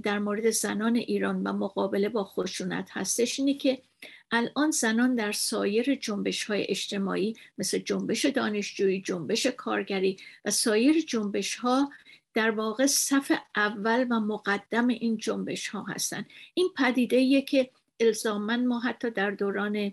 [0.03, 3.83] در مورد زنان ایران و مقابله با خشونت هستش اینه که
[4.31, 11.57] الان زنان در سایر جنبش های اجتماعی مثل جنبش دانشجویی، جنبش کارگری و سایر جنبش
[11.57, 11.93] ها
[12.35, 16.25] در واقع صف اول و مقدم این جنبش ها هستن.
[16.55, 19.93] این پدیده که الزامن ما حتی در دوران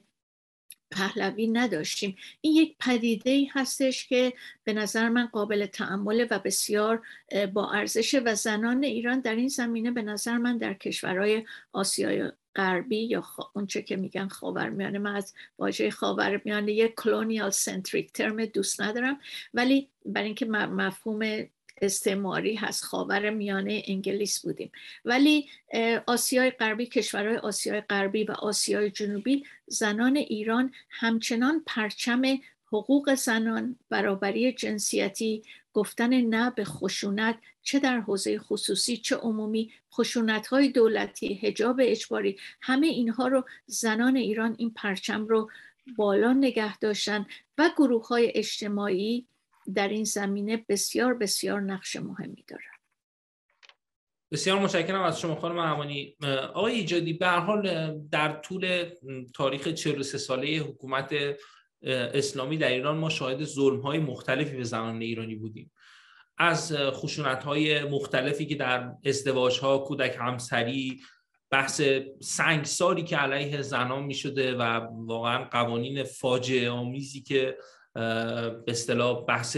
[0.92, 2.16] پهلوی نداشتیم.
[2.42, 7.02] این یک پدیده ای هستش که به نظر من قابل تعمل و بسیار
[7.54, 13.04] با ارزش و زنان ایران در این زمینه به نظر من در کشورهای آسیای غربی
[13.04, 13.40] یا خ...
[13.54, 19.20] اونچه که میگن خاورمیانه من از واژه خاورمیانه یک کلونیال سنتریک ترم دوست ندارم.
[19.54, 21.20] ولی برای اینکه مفهوم
[21.82, 22.84] استعماری هست.
[22.84, 24.72] خاور میانه انگلیس بودیم.
[25.06, 25.50] ولی
[26.06, 32.22] آسیای غربی کشورهای آسیای غربی و آسیای جنوبی زنان ایران همچنان پرچم
[32.72, 40.48] حقوق زنان برابری جنسیتی گفتن نه به خشونت چه در حوزه خصوصی چه عمومی خشونت
[40.48, 45.50] های دولتی هجاب اجباری همه اینها رو زنان ایران این پرچم رو
[45.98, 47.26] بالا نگه داشتن
[47.58, 49.28] و گروه های اجتماعی
[49.74, 52.76] در این زمینه بسیار بسیار نقش مهمی دارن
[54.32, 56.18] بسیار متشکرم از شما خانم همانی
[56.54, 58.92] آقای ایجادی به حال در طول
[59.34, 61.16] تاریخ 43 ساله حکومت
[61.84, 65.72] اسلامی در ایران ما شاهد ظلم های مختلفی به زنان ایرانی بودیم.
[66.38, 71.02] از خشونت های مختلفی که در ازدواج ها کودک همسری
[71.50, 71.82] بحث
[72.22, 77.58] سنگساری که علیه زنان می شده و واقعا قوانین فاجعه آمیزی که
[77.96, 79.58] به اصطلاح بحث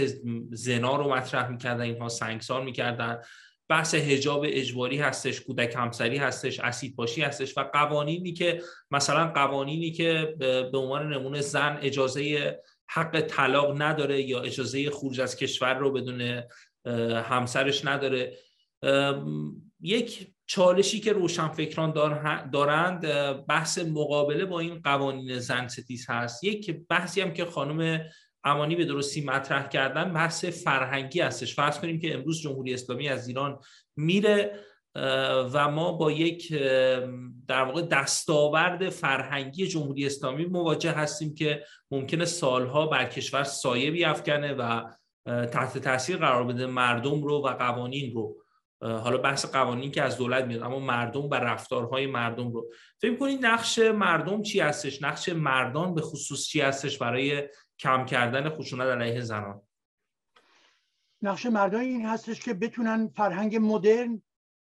[0.52, 3.22] زنا رو مطرح می‌کردن اینها سنگسار می‌کردن.
[3.70, 9.92] بحث حجاب اجباری هستش کودک همسری هستش اسید باشی هستش و قوانینی که مثلا قوانینی
[9.92, 10.36] که
[10.72, 12.56] به عنوان نمونه زن اجازه
[12.90, 16.44] حق طلاق نداره یا اجازه خروج از کشور رو بدون
[17.16, 18.38] همسرش نداره.
[19.82, 21.92] یک چالشی که روشنفکران
[22.52, 23.08] دارند
[23.46, 26.44] بحث مقابله با این قوانین زن ستیز هست.
[26.44, 28.10] یک بحثی هم که خانم
[28.44, 31.56] امانی به درستی مطرح کردن بحث فرهنگی هستش.
[31.56, 33.60] فرض کنیم که امروز جمهوری اسلامی از ایران
[33.96, 34.60] میره
[35.54, 36.54] و ما با یک
[37.48, 44.54] در واقع دستاورد فرهنگی جمهوری اسلامی مواجه هستیم که ممکنه سالها بر کشور سایه بیافکنه
[44.54, 44.82] و
[45.26, 48.38] تحت تاثیر قرار بده مردم رو و قوانین رو.
[48.82, 52.70] حالا بحث قوانین که از دولت میاد اما مردم و رفتارهای مردم رو.
[53.02, 57.44] فکر کنید نقش مردم چی هستش؟ نقش مردان به خصوص چی هستش برای
[57.80, 59.62] کم کردن خشونت علیه زنان.
[61.22, 64.22] نقش مردان این هستش که بتونن فرهنگ مدرن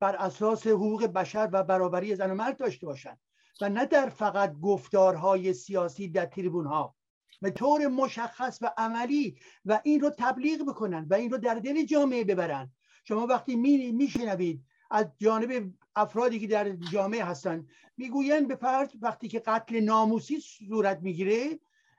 [0.01, 3.19] بر اساس حقوق بشر و برابری زن و مرد داشته باشن
[3.61, 6.97] و نه در فقط گفتارهای سیاسی در تریبون ها
[7.43, 11.85] به طور مشخص و عملی و این رو تبلیغ بکنن و این رو در دل
[11.85, 12.73] جامعه ببرن.
[13.05, 13.57] شما وقتی
[13.93, 20.41] میشنوید از جانب افرادی که در جامعه هستن می‌گوین به فرض وقتی که قتل ناموسی
[20.41, 21.59] صورت می‌گیره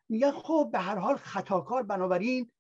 [0.09, 2.51] میگن خب به هر حال خطاکار بنابراین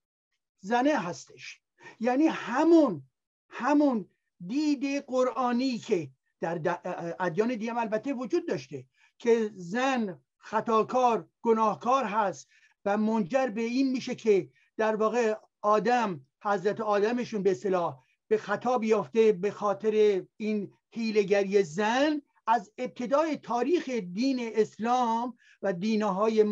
[0.59, 1.61] زنه هستش.
[1.99, 3.03] یعنی همون
[3.49, 4.09] همون
[4.47, 6.09] دید قرآنی که
[6.41, 6.79] در
[7.19, 8.85] ادیان دیگه البته وجود داشته
[9.17, 12.49] که زن خطاکار گناهکار هست
[12.85, 18.77] و منجر به این میشه که در واقع آدم حضرت آدمشون به اصطلاح به خطا
[18.77, 26.43] بیافته به خاطر این هیلگری زن از ابتدای تاریخ دین اسلام و دینهای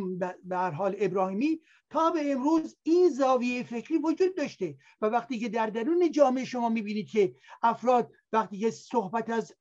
[0.43, 4.75] به حال ابراهیمی تا به امروز این زاویه فکری وجود داشته.
[5.01, 9.55] و وقتی که در درون جامعه شما می‌بینید که افراد وقتی که صحبت از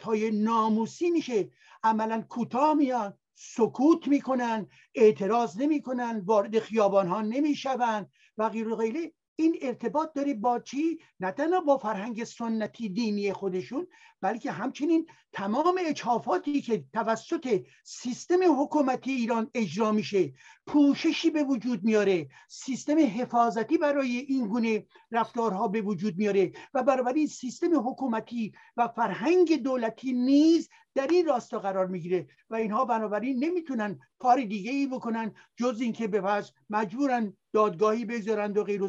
[0.00, 1.50] های ناموسی میشه
[1.82, 9.12] عملا کوتاه میان سکوت می‌کنن اعتراض نمی‌کنن وارد خیابان ها نمی‌شوند و غیر غیره.
[9.38, 13.86] این ارتباط داره با چی؟ نه تنها با فرهنگ سنتی دینی خودشون
[14.26, 20.32] بلکه همچنین تمام اچافاتی که توسط سیستم حکومتی ایران اجرا میشه
[20.66, 27.26] پوششی به وجود میاره سیستم حفاظتی برای این گونه رفتارها به وجود میاره و بنابراین
[27.26, 33.98] سیستم حکومتی و فرهنگ دولتی نیز در این راستا قرار می‌گیره و اینها بنابراین نمی‌تونن
[34.18, 38.82] کار دیگه ای بکنن جز اینکه به مجبورن دادگاهی بگذارند و غیر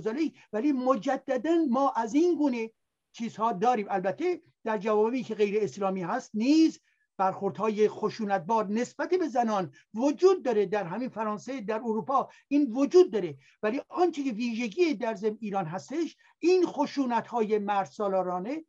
[0.54, 2.72] ولی مجددا ما از این گونه
[3.18, 3.88] چیزها داریم.
[3.90, 6.80] البته در جوابی که غیر اسلامی هست نیز
[7.18, 10.66] برخوردهای خشونتبار نسبت به زنان وجود داره.
[10.66, 13.38] در همین فرانسه در اروپا این وجود داره.
[13.64, 18.66] ولی آنچه که ویژگی در زم ایران هستش این خشونت های مرسالارانه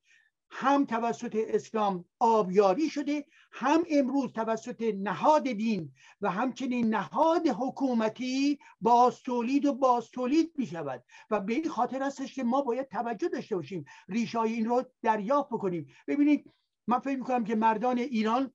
[0.50, 9.22] هم توسط اسلام آبیاری شده هم امروز توسط نهاد دین و همچنین نهاد حکومتی باز
[9.22, 13.28] تولید و باز تولید می شود و به این خاطر هستش که ما باید توجه
[13.28, 15.86] داشته باشیم ریشای این رو دریافت بکنیم.
[16.06, 16.52] ببینید
[16.86, 18.52] من فکر می‌کنم که مردان ایران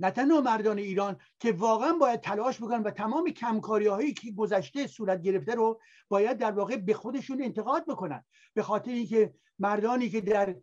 [0.00, 4.86] نه تنها مردان ایران که واقعا باید تلاش بکنن و تمام کمکاری هایی که گذشته
[4.86, 8.24] صورت گرفته رو باید در واقع به خودشون انتقاد بکنن.
[8.54, 10.56] به خاطر اینکه مردانی که در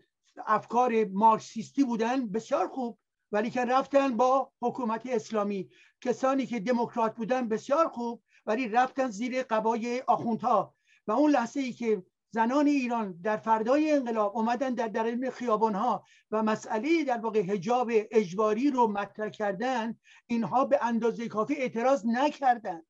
[0.47, 2.99] افکار مارکسیستی بودن بسیار خوب
[3.31, 5.69] ولی که رفتن با حکومت اسلامی.
[6.01, 10.75] کسانی که دموکرات بودن بسیار خوب ولی رفتن زیر قبای آخوندها.
[11.07, 16.03] و اون لحظه ای که زنان ایران در فردای انقلاب اومدن در درون خیابان ها
[16.31, 22.85] و مسئله در واقع حجاب اجباری رو مطرح کردن اینها به اندازه کافی اعتراض نکردند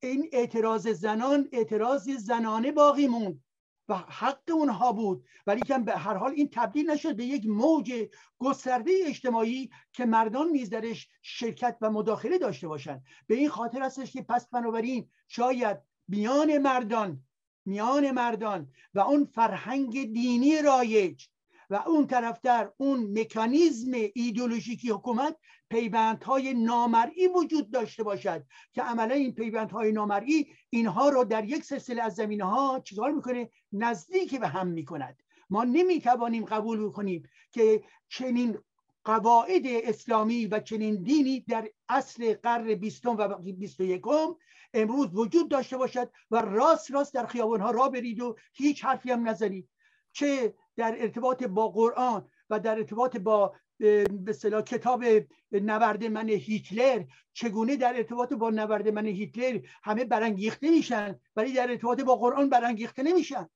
[0.00, 3.42] این اعتراض زنان اعتراض زنانه باقی موند
[3.88, 5.24] و حق اونها بود.
[5.46, 8.08] ولی که به هر حال این تبدیل نشد به یک موج
[8.38, 13.02] گسترده اجتماعی که مردان نیز درش شرکت و مداخله داشته باشند.
[13.26, 15.78] به این خاطر هستش که پس بنابراین شاید
[16.08, 17.24] میان مردان
[17.68, 21.26] میان مردان و اون فرهنگ دینی رایج
[21.70, 25.36] و اون طرفتر اون مکانیزم ایدولوژیکی حکومت
[25.70, 32.02] پیوندهای نامرئی وجود داشته باشد که عملا این پیوندهای نامرئی اینها رو در یک سلسله
[32.02, 35.22] از زمینه ها چیکار می‌کنه؟ نزدیک به هم می‌کند.
[35.50, 38.58] ما نمی‌توانیم قبول بکنیم که چنین
[39.04, 44.34] قواعد اسلامی و چنین دینی در اصل قرن بیستم و بیست و یکم
[44.74, 49.10] امروز وجود داشته باشد و راست راست در خیابان ها را برید و هیچ حرفی
[49.10, 49.68] هم نزنید.
[50.12, 55.04] چه در ارتباط با قرآن و در ارتباط با به کتاب
[55.52, 61.70] نورد من هیتلر چگونه در ارتباط با نورد من هیتلر همه برانگیخته میشن ولی در
[61.70, 63.48] ارتباط با قرآن برانگیخته نمیشن؟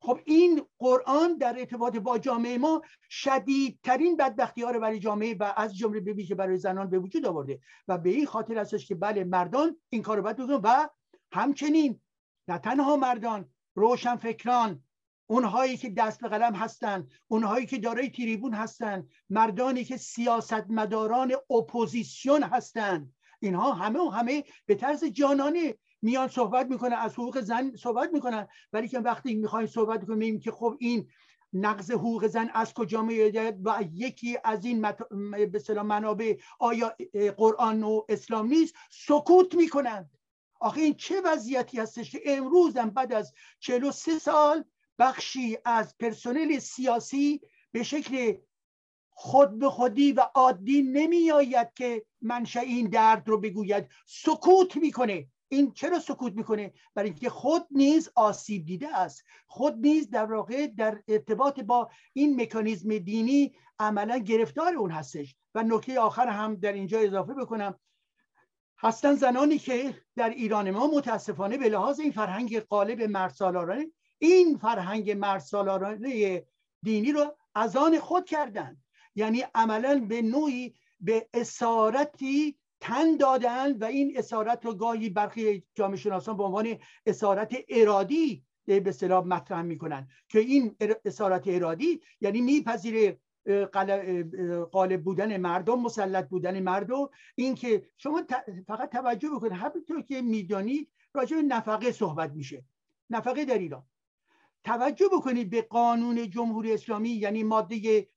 [0.00, 5.52] خب این قرآن در ارتباط با جامعه ما شدیدترین بدبختی ها رو برای جامعه و
[5.56, 8.94] از جمله به که برای زنان به وجود آورده و به این خاطر هستش که
[8.94, 10.88] بله مردان این کار رو باید و
[11.32, 12.00] همچنین
[12.48, 14.82] نه تنها مردان روشن فکران
[15.26, 22.42] اونهایی که دست به قلم هستند اونهایی که دارای تریبون هستند مردانی که سیاستمداران اپوزیسیون
[22.42, 28.10] هستند اینها همه و همه به طرز جانانه میان صحبت می‌کنن از حقوق زن صحبت
[28.12, 31.10] می‌کنن ولی که وقتی می‌خوایم صحبت کنیم که خب این
[31.52, 34.98] نقض حقوق زن از کجا میاد و یکی از این مت...
[35.52, 36.96] به منابع آیا
[37.36, 40.10] قرآن و اسلام نیست سکوت می‌کنند.
[40.60, 44.64] آخه این چه وضعیتی هستش که امروز هم بعد از 43 سال
[44.98, 47.40] بخشی از پرسنل سیاسی
[47.72, 48.34] به شکل
[49.10, 53.88] خود به خودی و عادی نمی آید که منشأ این درد رو بگوید.
[54.06, 55.28] سکوت می‌کنه.
[55.48, 59.24] این چرا سکوت می‌کنه برای اینکه خود نیز آسیب دیده است.
[59.46, 65.36] خود نیز در واقع در ارتباط با این مکانیزم دینی عملا گرفتار اون هستش.
[65.54, 67.78] و نکته آخر هم در اینجا اضافه بکنم.
[68.80, 73.86] هستن زنانی که در ایران ما متاسفانه به لحاظ این فرهنگ قالب مرسالارانه
[74.18, 76.44] این فرهنگ مرسالارانه
[76.82, 78.76] دینی رو از آن خود کردن
[79.14, 85.96] یعنی عملا به نوعی به اسارتی تن دادن و این اسارت رو گاهی برخی جامعه
[85.96, 93.20] شناسان به عنوان اسارت ارادی به اصطلاح مطرح می‌کنن که این اسارت ارادی یعنی میپذیره
[94.72, 97.08] قالب بودن مردم مسلط بودن مردم.
[97.34, 98.22] اینکه شما
[98.66, 102.64] فقط توجه بکنید همینطور که می‌دانید راجع به نفقه صحبت میشه.
[103.10, 103.86] نفقه در ایران.
[104.64, 108.08] توجه بکنید به قانون جمهوری اسلامی یعنی ماده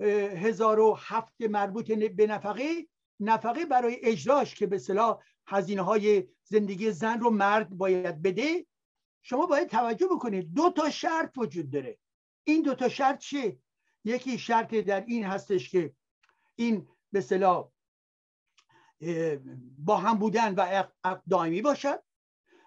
[0.00, 2.86] 1007 مربوط به نفقه
[3.20, 8.66] نفقه برای اجراش که به صلاح هزینه های زندگی زن رو مرد باید بده
[9.22, 11.98] شما باید توجه بکنید دو تا شرط وجود داره.
[12.44, 13.58] این دو تا شرط چه
[14.04, 15.94] یکی شرط در این هستش که
[16.56, 17.70] این به صلاح
[19.78, 20.60] با هم بودن و
[21.04, 22.02] عقد دائمی باشد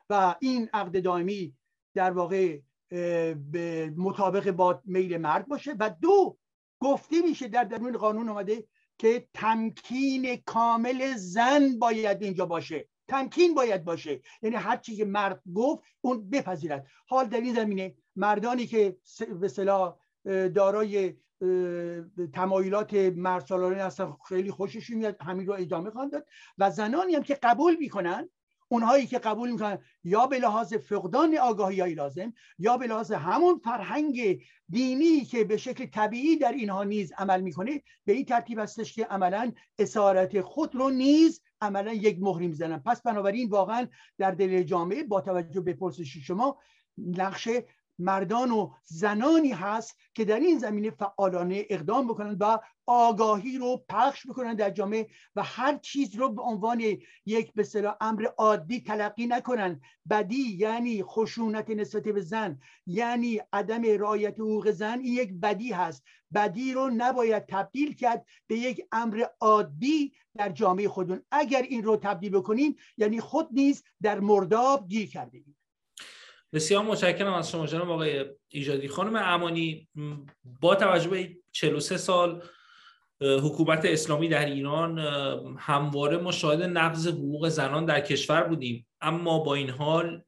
[0.09, 1.55] و این عقد دائمی
[1.93, 5.75] در واقع به مطابق با میل مرد باشه.
[5.79, 6.37] و دو
[6.79, 8.67] گفته میشه در درون قانون آمده
[8.97, 12.87] که تمکین کامل زن باید اینجا باشه.
[13.07, 14.21] تمکین باید باشه.
[14.41, 16.87] یعنی هر چی که مرد گفت اون بپذیرد.
[17.07, 18.97] حال در این زمینه مردانی که
[19.39, 19.97] به صلاح
[20.55, 21.13] دارای
[22.33, 26.25] تمایلات مرسالانه هستن خیلی خوششون میاد همین رو ادامه خواهند داد.
[26.57, 28.29] و زنانی هم که قبول می‌کنن
[28.67, 34.41] اونهایی که قبول می‌کنن یا به لحاظ فقدان آگاهی لازم یا به لحاظ همون فرهنگ
[34.69, 39.05] دینی که به شکل طبیعی در اینها نیز عمل می‌کنه به این ترتیب هستش که
[39.05, 42.77] عملا اسارت خود رو نیز عملا یک مهری می‌زنن.
[42.77, 43.87] پس بنابراین واقعا
[44.17, 46.57] در دل جامعه با توجه به پرسش شما
[46.97, 47.49] نقش
[47.99, 54.27] مردان و زنانی هست که در این زمینه فعالانه اقدام بکنند و آگاهی رو پخش
[54.27, 56.81] بکنن در جامعه و هر چیز رو به عنوان
[57.25, 59.81] یک به امر عادی تلقی نکنن.
[60.09, 64.99] بدی یعنی خشونت نسبت به زن یعنی عدم رعایت حقوق زن.
[64.99, 66.03] این یک بدی هست.
[66.33, 71.21] بدی رو نباید تبدیل کرد به یک امر عادی در جامعه خودمون.
[71.31, 75.43] اگر این رو تبدیل بکنیم یعنی خود نیز در مرداب گیر کرده
[76.53, 78.87] بسیار متشکرم از شما جناب آقای ایجادی.
[78.87, 79.89] خانم امانی
[80.61, 82.41] با توجه به 43 سال
[83.21, 84.99] حکومت اسلامی در ایران
[85.59, 88.87] همواره ما شاهد نقض حقوق زنان در کشور بودیم.
[89.01, 90.23] اما با این حال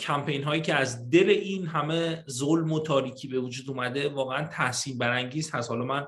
[0.00, 4.98] کمپین هایی که از دل این همه ظلم و تاریکی به وجود اومده واقعا تحسین
[4.98, 5.70] برانگیز هست.
[5.70, 6.06] حالا من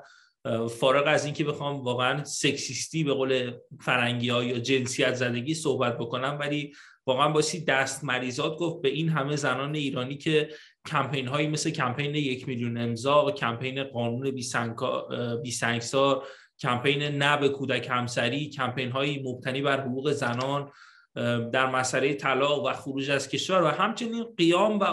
[0.68, 6.36] فارغ از اینکه بخوام واقعا سکسیستی به قول فرنگی ها یا جنسیت زدگی صحبت بکنم
[6.40, 6.72] ولی
[7.06, 10.48] واقعا باسی دست مریضات گفت به این همه زنان ایرانی که
[10.86, 14.30] کمپین هایی مثل کمپین یک میلیون امضا کمپین قانون
[15.42, 16.26] بی سنگسار
[16.60, 20.70] کمپین نه به کودک همسری کمپین های مبتنی بر حقوق زنان
[21.52, 24.84] در مسئله طلاق و خروج از کشور و همچنین قیام و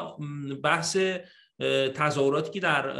[0.63, 0.97] بحث
[1.95, 2.93] تظاهراتی که در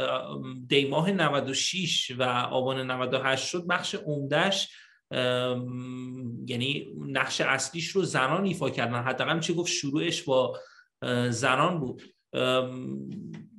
[0.66, 4.68] دیماه 96 و آبان 98 شد بخش عمدهش
[6.46, 9.02] یعنی نقش اصلیش رو زنان ایفا کردن.
[9.02, 10.58] حداقل چه گفت شروعش با
[11.30, 12.02] زنان بود.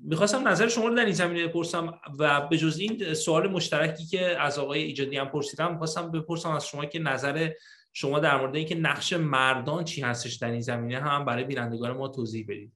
[0.05, 4.41] می‌خواستم نظر شما رو در این زمینه بپرسم و به جز این سوال مشترکی که
[4.41, 7.51] از آقای ایجادی هم پرسیدم می‌خواستم بپرسم از شما که نظر
[7.93, 12.07] شما در مورد اینکه نقش مردان چی هستش در این زمینه هم برای بینندگان ما
[12.07, 12.73] توضیح بدید.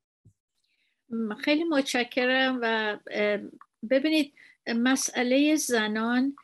[1.40, 2.98] خیلی متشکرم و
[3.90, 4.34] ببینید
[4.68, 6.36] مسئله زنان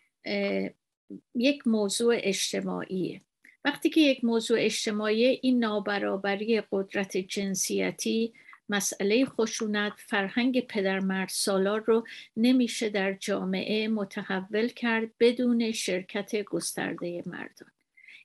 [1.36, 3.22] یک موضوع اجتماعیه
[3.66, 8.34] وقتی که یک موضوع اجتماعی این نابرابری قدرت جنسیتی
[8.70, 12.08] مسئله خشونت فرهنگ پدر مرد سالار رو
[12.38, 17.72] نمیشه در جامعه متحول کرد بدون شرکت گسترده مردان.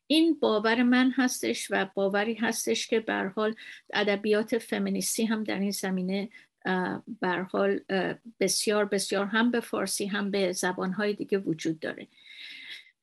[0.06, 3.54] این باور من هستش و باوری هستش که به حال
[3.92, 6.28] ادبیات فمینیستی هم در این زمینه
[7.20, 7.80] به حال
[8.40, 12.08] بسیار بسیار هم به فارسی هم به زبانهای دیگه وجود داره.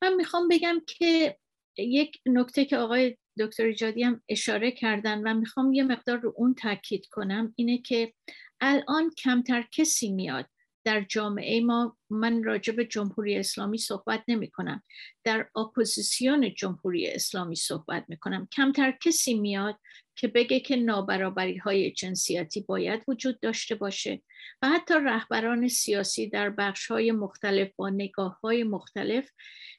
[0.02, 1.36] من می‌خوام بگم که
[1.78, 6.54] یک نکته که آقای دکتر ایجادی هم اشاره کردن و می‌خوام یه مقدار رو اون
[6.54, 8.12] تاکید کنم اینه که
[8.60, 10.46] الان کمتر کسی میاد
[10.86, 14.82] در جامعه ما من راجع به جمهوری اسلامی صحبت نمی کنم
[15.24, 19.78] در اپوزیسیون جمهوری اسلامی صحبت می کنم کمتر کسی میاد
[20.16, 24.22] که بگه که نابرابری های جنسیتی باید وجود داشته باشه
[24.62, 29.30] و حتی رهبران سیاسی در بخش های مختلف با نگاه های مختلف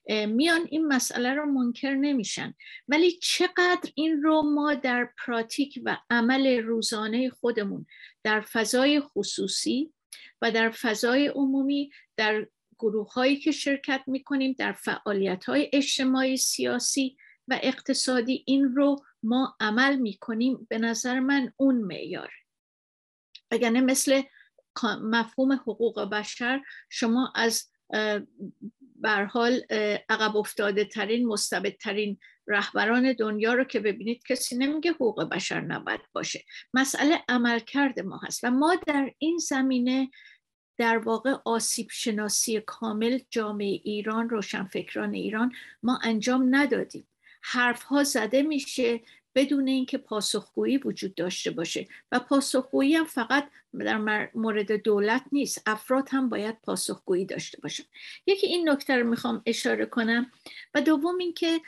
[0.10, 2.54] میان این مسئله رو منکر نمیشن.
[2.88, 7.86] ولی چقدر این رو ما در پراتیک و عمل روزانه خودمون
[8.24, 9.94] در فضای خصوصی
[10.42, 12.48] و در فضای عمومی در
[12.80, 17.18] گروه هایی که شرکت می‌کنیم در فعالیت های اجتماعی سیاسی
[17.48, 22.32] و اقتصادی این رو ما عمل می‌کنیم به نظر من اون معیار.
[23.52, 24.22] اگر مثل
[25.02, 27.72] مفهوم حقوق بشر شما از
[28.96, 29.62] بر حال
[30.10, 36.02] عقب افتاده ترین مستبد ترین رهبران دنیا رو که ببینید کسی نمیگه حقوق بشر نباید
[36.14, 36.44] باشه.
[36.74, 40.10] مسئله عملکرد ما هست و ما در این زمینه
[40.78, 45.52] در واقع آسیب شناسی کامل جامعه ایران روشنفکران ایران
[45.84, 47.08] ما انجام ندادیم.
[47.50, 49.02] حرف ها زده میشه
[49.36, 51.88] بدون اینکه پاسخگویی وجود داشته باشه.
[52.12, 57.84] و پاسخگویی هم فقط در مورد دولت نیست افراد هم باید پاسخگویی داشته باشن.
[58.28, 60.32] یکی این نکته رو می‌خوام اشاره کنم
[60.74, 61.62] و دوم اینکه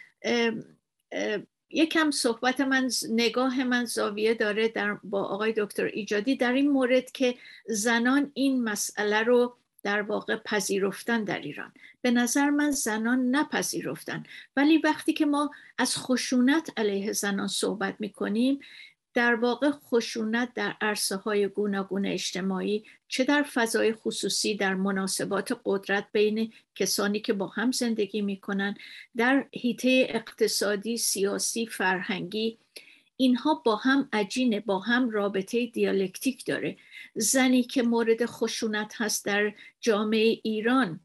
[1.69, 7.11] یکم صحبت من نگاه من زاویه داره در با آقای دکتر ایجادی در این مورد
[7.11, 7.35] که
[7.67, 11.73] زنان این مسئله رو در واقع پذیرفتن در ایران.
[12.01, 14.23] به نظر من زنان نپذیرفتن.
[14.55, 18.59] ولی وقتی که ما از خشونت علیه زنان صحبت می کنیم
[19.13, 26.07] در واقع خشونت در عرصه های گوناگون اجتماعی چه در فضای خصوصی در مناسبات قدرت
[26.11, 28.75] بین کسانی که با هم زندگی می‌کنن
[29.17, 32.59] در حیطه اقتصادی سیاسی فرهنگی
[33.21, 36.77] اینها با هم عجینه با هم رابطه دیالکتیک داره.
[37.15, 40.99] زنی که مورد خشونت هست در جامعه ایران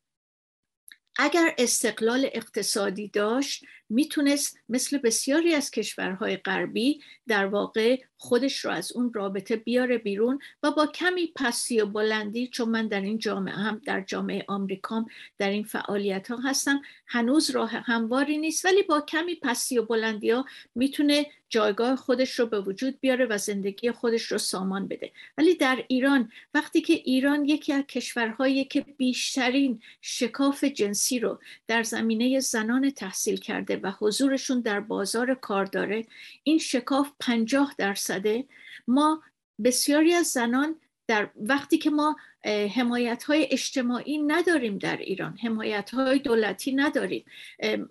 [1.18, 3.64] اگر استقلال اقتصادی داشت
[3.94, 10.38] می‌تونست مثل بسیاری از کشورهای غربی در واقع خودش رو از اون رابطه بیاره بیرون
[10.62, 15.06] و با کمی پسی و بلندی چون من در این جامعه هم در جامعه آمریکام
[15.38, 20.30] در این فعالیت ها هستم هنوز راه همواری نیست ولی با کمی پسی و بلندی
[20.30, 25.12] ها می‌تونه جایگاه خودش رو به وجود بیاره و زندگی خودش رو سامان بده.
[25.38, 31.82] ولی در ایران وقتی که ایران یکی از کشورهایی که بیشترین شکاف جنسی رو در
[31.82, 36.06] زمینه زنان تحصیل کرده و حضورشون در بازار کار داره.
[36.42, 38.44] این شکاف پنجاه درصده.
[38.88, 39.22] ما
[39.64, 40.76] بسیاری از زنان
[41.06, 42.16] در وقتی که ما
[42.74, 47.24] حمایت های اجتماعی نداریم در ایران حمایت های دولتی نداریم.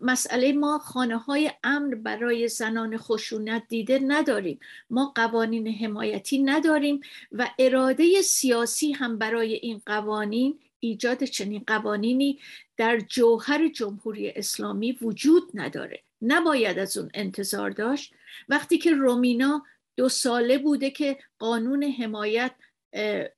[0.02, 4.60] مسئله ما خانه های امن برای زنان خشونت دیده نداریم.
[4.90, 7.00] ما قوانین حمایتی نداریم
[7.32, 12.40] و اراده سیاسی هم برای این قوانین ایجاد چنین قوانینی
[12.78, 16.04] در جوهر جمهوری اسلامی وجود نداره.
[16.22, 18.14] نباید از اون انتظار داشت.
[18.50, 19.64] وقتی که رومینا
[19.96, 22.52] دو ساله بوده که قانون حمایت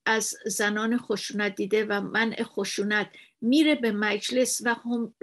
[0.05, 3.09] از زنان خشونت دیده و منع خشونت
[3.41, 5.13] میره به مجلس و هم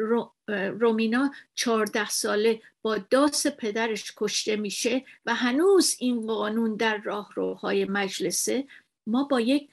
[0.81, 8.65] رومینا چهارده ساله با داس پدرش کشته میشه و هنوز این قانون در راهروهای مجلسه.
[9.07, 9.69] ما با یک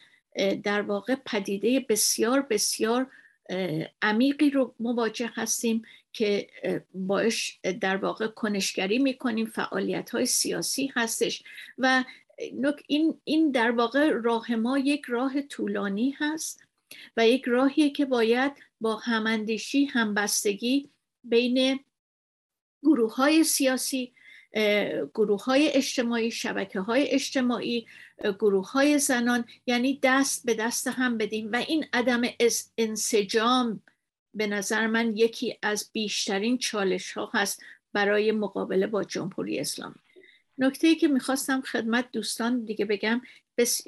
[0.64, 3.12] در واقع پدیده بسیار بسیار
[4.02, 5.82] عمیقی رو مواجه هستیم
[6.14, 6.50] که
[6.94, 11.44] باش در واقع کنشگری می‌کنیم فعالیت های سیاسی هستش
[11.78, 12.04] و
[12.88, 16.64] این, این در واقع راه ما یک راه طولانی هست
[17.18, 18.52] و یک راهیه که باید
[18.82, 20.90] با هماندیشی همبستگی
[21.24, 21.80] بین
[22.84, 24.14] گروه های سیاسی
[25.14, 27.88] گروه های اجتماعی شبکه های اجتماعی
[28.40, 31.52] گروه های زنان یعنی دست به دست هم بدیم.
[31.52, 32.22] و این عدم
[32.78, 33.82] انسجام
[34.34, 39.96] به نظر من یکی از بیشترین چالش ها هست برای مقابله با جمهوری اسلامی.
[40.58, 43.22] نکته ای که می‌خواستم خدمت دوستان دیگه بگم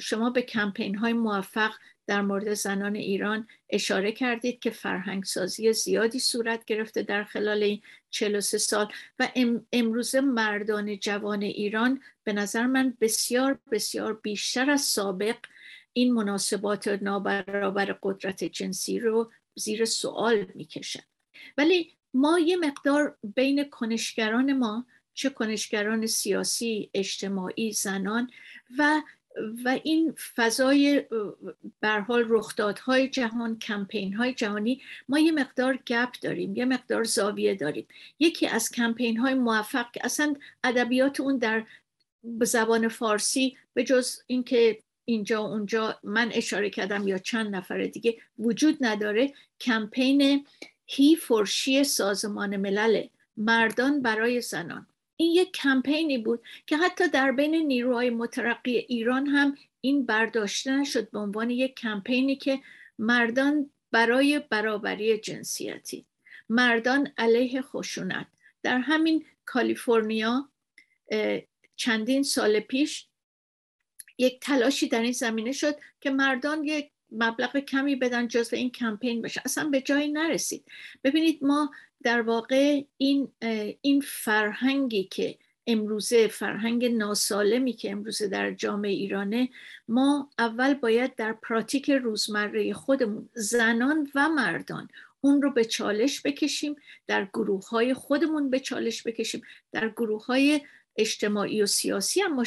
[0.02, 1.72] شما به کمپین های موفق
[2.08, 7.82] در مورد زنان ایران اشاره کردید که فرهنگ سازی زیادی صورت گرفته در خلال این
[8.10, 9.30] 43 سال و
[9.72, 15.38] امروزه مردان جوان ایران به نظر من بسیار بسیار بیشتر از سابق
[15.94, 21.04] این مناسبات نابرابر قدرت جنسی رو زیر سوال می‌کشن.
[21.58, 28.30] ولی ما یه مقدار بین کنشگران ما چه کنشگران سیاسی اجتماعی زنان
[28.78, 29.02] و
[29.66, 31.06] و این فضای
[32.08, 37.88] حال رخدادهای جهان کمپین های جهانی ما یه مقدار گپ داریم یه مقدار زاویه داریم.
[38.20, 41.66] یکی از کمپین های موفق که اصلا ادبیات اون در
[42.42, 48.78] زبان فارسی به جز اینکه اینجا اونجا من اشاره کردم یا چند نفر دیگه وجود
[48.82, 50.46] نداره کمپین
[50.88, 53.08] هی فرشی سازمان ملل
[53.38, 54.88] مردان برای زنان.
[55.22, 61.12] این یک کمپینی بود که حتی در بین نیروهای مترقی ایران هم این برداشته نشد
[61.12, 62.60] به عنوان یک کمپینی که
[63.00, 66.06] مردان برای برابری جنسیتی.
[66.50, 68.28] مردان علیه خشونت.
[68.64, 70.50] در همین کالیفرنیا
[71.76, 73.08] چندین سال پیش
[74.18, 79.22] یک تلاشی در این زمینه شد که مردان یک مبلغ کمی بدن جزو این کمپین
[79.22, 80.66] بشه اصلا به جایی نرسید.
[81.04, 81.72] ببینید ما
[82.04, 83.32] در واقع این
[83.82, 85.38] این فرهنگی که
[85.68, 89.50] امروزه فرهنگ ناسالمی که امروزه در جامعه ایرانه
[89.88, 94.88] ما اول باید در پراتیک روزمره خودمون زنان و مردان
[95.22, 96.76] اون رو به چالش بکشیم
[97.08, 99.42] در گروه های خودمون به چالش بکشیم
[99.72, 100.62] در گروه های
[100.98, 102.44] اجتماعی و سیاسی هم ما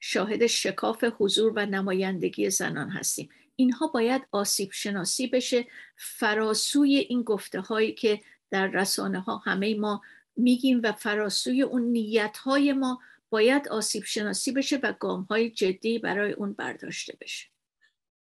[0.00, 3.28] شاهد شکاف حضور و نمایندگی زنان هستیم.
[3.56, 5.66] اینها باید آسیب شناسی بشه.
[5.96, 8.20] فراسوی این گفته هایی که
[8.50, 10.02] در رسانه ها همه ما
[10.36, 15.98] میگیم و فراسوی اون نیت های ما باید آسیب شناسی بشه و گام های جدی
[15.98, 17.46] برای اون برداشته بشه.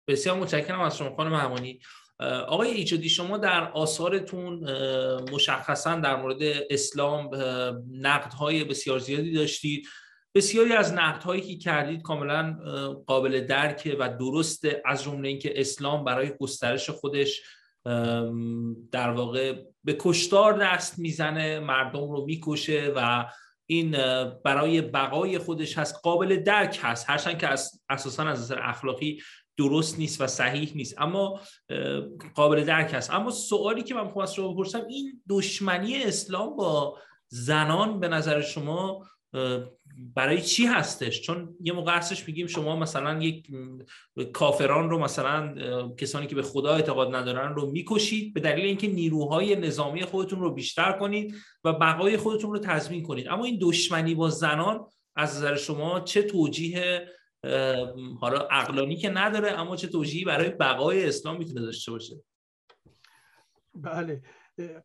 [0.07, 1.79] بسیار متشکرم از شما خانم همانی.
[2.47, 4.69] آقای ایجادی شما در آثارتون
[5.31, 6.37] مشخصا در مورد
[6.69, 7.29] اسلام
[7.91, 9.87] نقدهای بسیار زیادی داشتید.
[10.35, 12.57] بسیاری از نقدهایی که کردید کاملا
[13.07, 17.41] قابل درکه و درسته از جمله اینکه اسلام برای گسترش خودش
[18.91, 23.25] در واقع به کشتار دست می‌زنه مردم رو می‌کشه و
[23.65, 23.91] این
[24.45, 27.09] برای بقای خودش هست قابل درک هست.
[27.09, 27.49] هرچند که
[27.89, 29.21] اساسا از نظر اخلاقی
[29.57, 31.39] درست نیست و صحیح نیست اما
[32.35, 33.13] قابل درک هست.
[33.13, 39.05] اما سوالی که من خواست رو بپرسم این دشمنی اسلام با زنان به نظر شما
[40.15, 43.47] برای چی هستش؟ چون یه موقع هستش میگیم شما مثلا یک
[44.33, 45.55] کافران رو مثلا
[45.97, 50.53] کسانی که به خدا اعتقاد ندارن رو می‌کشید به دلیل اینکه نیروهای نظامی خودتون رو
[50.53, 53.27] بیشتر کنید و بقای خودتون رو تضمین کنید.
[53.27, 54.85] اما این دشمنی با زنان
[55.15, 57.07] از نظر شما چه توجیه
[58.19, 62.15] حالا عقلانی که نداره اما چه توجیهی برای بقای اسلام می‌تونه داشته باشه؟
[63.75, 64.21] بله.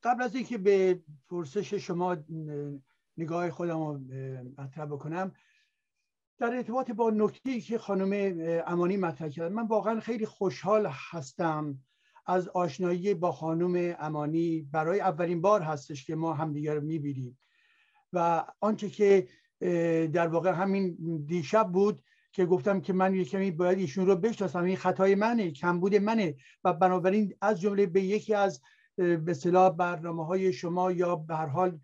[0.02, 2.16] قبل از اینکه به پرسش شما
[3.18, 3.78] نگاه خودم
[4.58, 5.32] مطرح بکنم.
[6.38, 11.78] در ارتباط با نکته که خانم امانی مطرح کرد من واقعا خیلی خوشحال هستم
[12.26, 14.68] از آشنایی با خانم امانی.
[14.72, 17.38] برای اولین بار هستش که ما همدیگر رو می‌بینیم.
[18.12, 19.28] و آنچه که
[20.12, 20.96] در واقع همین
[21.26, 22.02] دیشب بود
[22.32, 24.64] که گفتم که من یک کمی باید ایشون رو بشناسم.
[24.64, 26.36] این خطای منه کمبود منه.
[26.64, 28.60] و بنابراین از جمله به یکی از
[28.96, 31.78] به اصطلاح برنامه های شما یا به هر حال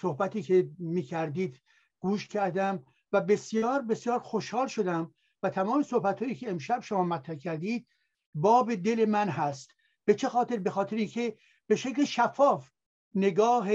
[0.00, 1.60] صحبتی که می کردید
[2.00, 7.36] گوش کردم و بسیار بسیار خوشحال شدم و تمام صحبت هایی که امشب شما مطرح
[7.36, 7.86] کردید
[8.34, 9.70] باب دل من هست.
[10.04, 11.36] به چه خاطر؟ به خاطر که
[11.66, 12.70] به شکل شفاف
[13.14, 13.68] نگاه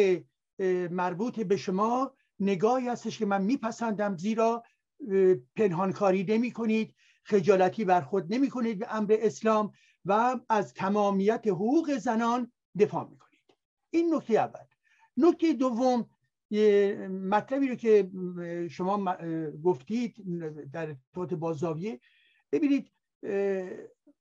[0.90, 4.64] مربوط به شما نگاهی هستش که من میپسندم زیرا
[5.56, 9.72] پنهانکاری نمی کنید خجالتی بر خود نمی کنید به امر اسلام
[10.06, 13.58] و از تمامیت حقوق زنان دفاع می کنید
[13.90, 14.65] این نکته اول.
[15.18, 16.10] نکته دوم
[17.10, 18.12] مطلبی رو که
[18.70, 19.16] شما
[19.64, 20.16] گفتید
[20.72, 22.00] در ارتباط با زاویه.
[22.52, 22.92] ببینید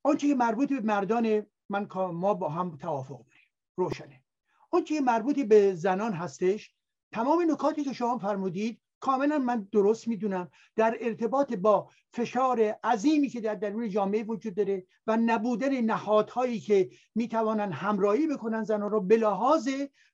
[0.02, 3.50] آنچه که مربوط به مردان من ما با هم توافق داریم.
[3.76, 4.22] روشنه.
[4.70, 6.74] آنچه مربوط به زنان هستش
[7.12, 10.50] تمام نکاتی که شما فرمودید کاملا من درست می‌دونم.
[10.76, 16.90] در ارتباط با فشار عظیمی که در درون جامعه وجود داره و نبودن نهادهایی که
[17.14, 19.68] می‌توانند همراهی بکنن زنان رو به لحاظ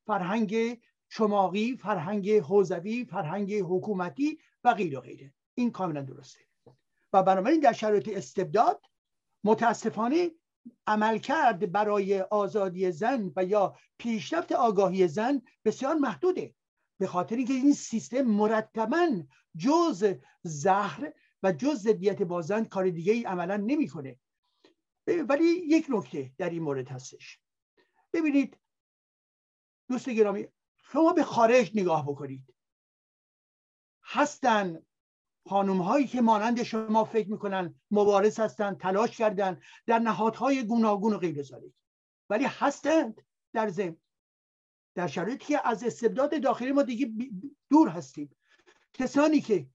[0.07, 0.81] فرهنگ
[1.11, 5.35] چماقی فرهنگ حوزوی فرهنگ حکومتی و غیر و غیره.
[5.55, 6.41] این کاملا درسته.
[7.13, 8.81] و بنابراین در شرایط استبداد
[9.45, 10.31] متاسفانه
[10.87, 16.55] عملکرد برای آزادی زن و یا پیشرفت آگاهی زن بسیار محدوده.
[17.01, 19.23] به خاطر اینکه این سیستم مرتبا
[19.57, 24.19] جز زهر و جز ضدیت با زن کار دیگه ای عملا نمی‌کنه.
[25.07, 27.41] ولی یک نکته در این مورد هستش.
[28.13, 28.57] ببینید
[29.89, 30.49] دوست گرامی
[30.93, 32.55] شما به خارج نگاه بکنید.
[34.05, 34.83] هستن
[35.47, 41.19] خانم هایی که مانند شما فکر می‌کنن مبارز هستند تلاش کردن در نهادهای گوناگون و
[41.19, 41.47] غیر
[42.31, 43.23] ولی هستند
[43.53, 43.97] در زم
[44.95, 47.11] در شرایطی که از استبداد داخلی ما دیگه
[47.71, 48.37] دور هستیم.
[48.95, 49.67] کسانی که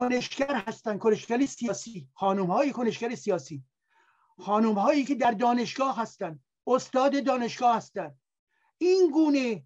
[0.00, 3.64] کنشگر هستند کنشگر سیاسی خانم های کنشگر سیاسی.
[4.38, 8.18] خانم هایی که در دانشگاه هستند استاد دانشگاه هستند
[8.78, 9.64] این گونه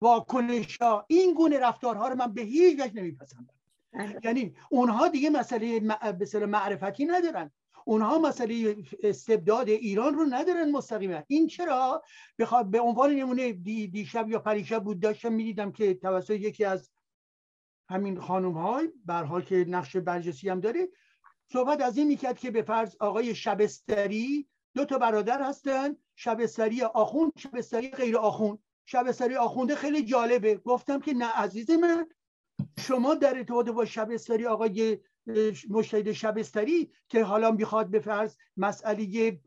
[0.00, 3.54] واکنش ها این گونه رفتارها رو من به هیچ وجه نمیپسندم.
[3.92, 4.20] بله.
[4.24, 5.80] یعنی اونها دیگه مسئله
[6.12, 7.50] به معرفتی ندارن.
[7.84, 11.22] اونها مسئله استبداد ایران رو ندارن مستقیما.
[11.26, 12.02] این چرا؟
[12.38, 16.90] بخواد به عنوان نمونه دی دیشب یا پریشب بود داشتم می‌دیدم که توسط یکی از
[17.88, 20.88] همین خانم های برحال که نقش برجسی هم داره
[21.52, 27.32] صحبت از این می‌کرد که به فرض آقای شبستری دو تا برادر هستن شبستری آخوند
[27.36, 28.58] شبستری غیر آخوند.
[28.86, 30.56] شبستری آخونده خیلی جالبه.
[30.56, 32.06] گفتم که نه عزیز من
[32.78, 34.98] شما در ارتباط با شبستری آقای
[35.70, 39.40] مشتهد شبستری که حالا می‌خواد به فرض مسئله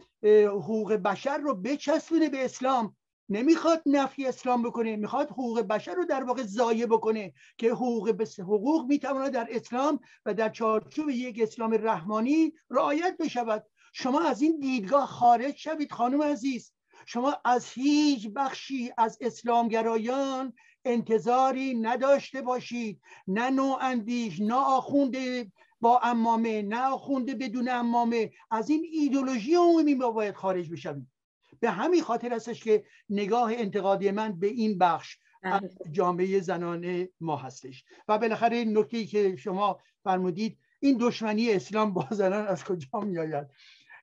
[0.46, 2.96] حقوق بشر رو بچسبونه به اسلام.
[3.30, 8.40] نمی‌خواد نفی اسلام بکنه می‌خواد حقوق بشر رو در واقع ضایع بکنه که حقوق بس
[8.40, 13.66] حقوق می‌تواند در اسلام و در چارچوب یک اسلام رحمانی رعایت بشود.
[13.94, 16.74] شما از این دیدگاه خارج شوید خانم عزیز.
[17.06, 20.54] شما از هیچ بخشی از اسلامگرایان
[20.86, 23.02] انتظاری نداشته باشید.
[23.28, 28.32] نه نوع اندیش نه آخونده با امامه نه آخونده بدون امامه.
[28.52, 31.12] از این ایدولوژی عمومی باید خارج بشویم.
[31.60, 35.70] به همین خاطر هستش که نگاه انتقادی من به این بخش بله.
[35.92, 37.86] جامعه زنانه ما هستش.
[38.08, 43.48] و بالاخره نکته که شما فرمودید این دشمنی اسلام با زنان از کجا میآید؟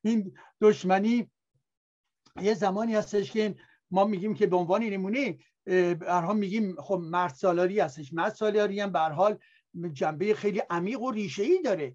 [0.03, 1.31] این دشمنی
[2.43, 3.55] یه زمانی هستش که
[3.91, 5.39] ما میگیم که به عنوان نمونه
[6.01, 8.13] برها میگیم خب مرد سالاری هستش.
[8.13, 9.39] مرد سالاری هم حال
[9.93, 11.95] جنبه خیلی عمیق و ریشه ای داره.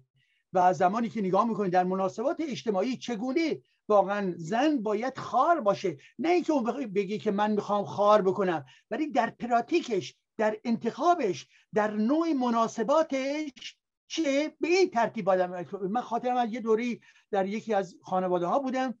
[0.52, 5.96] و زمانی که نگاه می‌کنید در مناسبات اجتماعی چگونه واقعا زن باید خار باشه.
[6.18, 11.90] نه اینکه اون بگی که من می‌خوام خار بکنم ولی در پراتیکش در انتخابش در
[11.90, 13.76] نوع مناسباتش
[14.08, 17.00] چه به این ترتیب آدم من خاطرم از یه دوری
[17.30, 18.98] در یکی از خانواده ها بودم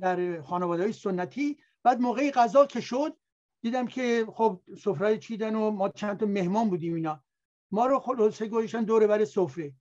[0.00, 1.56] در خانواده های سنتی.
[1.82, 3.16] بعد موقعی غذا که شد
[3.62, 7.22] دیدم که خب سفره چیدن و ما چند تا مهمان بودیم اینا.
[7.70, 9.74] ما رو خلاصه گوشن دوره بر سفره.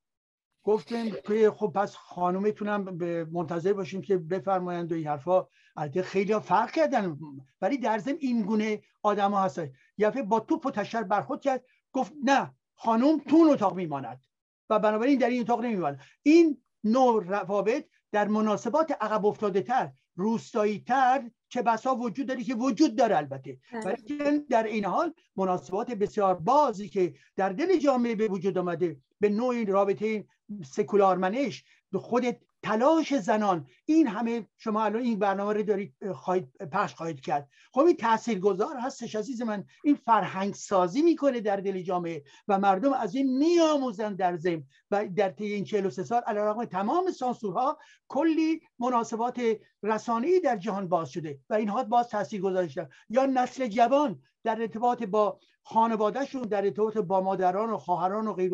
[0.64, 2.98] گفتم که خب پس خانومتونم
[3.32, 5.48] منتظر باشیم که بفرمایند و این حرفا.
[5.76, 7.20] البته خیلی فرق کردن
[7.62, 9.72] ولی در ضمن این گونه آدما هستن.
[9.98, 14.24] یه با توپ و تشر برخورد کرد گفت نه خانم تون اتاق میماند
[14.70, 16.02] و بنابراین در این اتاق نمیماند.
[16.24, 22.56] این نوع روابط در مناسبات عقب افتاده تر روستایی تر چه بسا وجود داره که
[22.56, 23.86] وجود داره البته بله.
[23.86, 29.30] ولی در این حال مناسبات بسیار بازی که در دل جامعه به وجود آمده به
[29.30, 30.26] نوعی رابطه
[30.66, 33.68] سکولارمنش به خودت تلاش زنان.
[33.86, 37.50] این همه شما الان این برنامه رو دارید خواهید پخش خواهید کرد.
[37.72, 39.66] خب این تاثیرگذار هستش عزیز من.
[39.84, 45.08] این فرهنگ سازی می‌کنه در دل جامعه و مردم از این میآموزن در زم و
[45.16, 49.42] در طی این 43 سال علیرغم تمام سانسورها کلی مناسبات
[49.84, 55.04] رسانه‌ای در جهان باز شده و اینها باز تاثیر گذاشتن یا نسل جوان در ارتباط
[55.04, 55.40] با
[55.70, 58.52] خانوادهشون در ارتباط با مادران و خواهران و غیر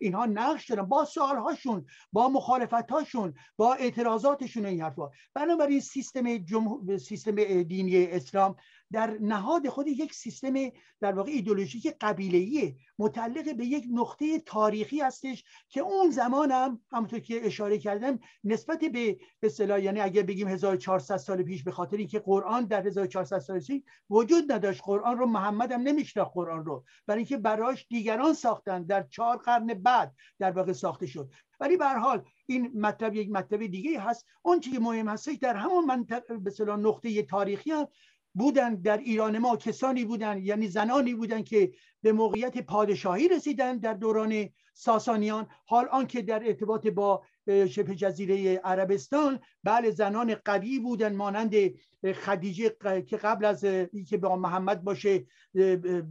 [0.00, 0.82] اینها نقش دارن.
[0.82, 5.10] با سوالهاشون با مخالفتهاشون با اعتراضاتشون این حرفا.
[5.34, 8.56] بنابراین سیستم جمهور سیستم دینی اسلام
[8.92, 10.54] در نهاد خود یک سیستم
[11.00, 17.18] در واقع ایدولوژیک قبیله‌ای متعلق به یک نقطه تاریخی هستش که اون زمان هم همونطور
[17.18, 22.18] که اشاره کردم نسبت به به یعنی اگر بگیم 1400 سال پیش به خاطر اینکه
[22.18, 26.84] قرآن در 1400 سال پیش وجود نداشت قرآن رو محمد هم نمیشناخت قرآن رو.
[27.06, 31.30] برای اینکه براش دیگران ساختن در چهار قرن بعد در واقع ساخته شد.
[31.60, 34.26] ولی به حال این مطلب یک مطلب دیگه هست.
[34.42, 37.86] اون چیزی مهم هست در همون منطقه به نقطه تاریخی هم
[38.34, 41.72] بودن در ایران ما کسانی بودن یعنی زنانی بودن که
[42.02, 45.46] به موقعیت پادشاهی رسیدن در دوران ساسانیان.
[45.66, 51.54] حال آنکه در ارتباط با شبه جزیره عربستان بله زنان قوی بودن مانند
[52.14, 52.76] خدیجه
[53.06, 55.26] که قبل از اینکه با محمد باشه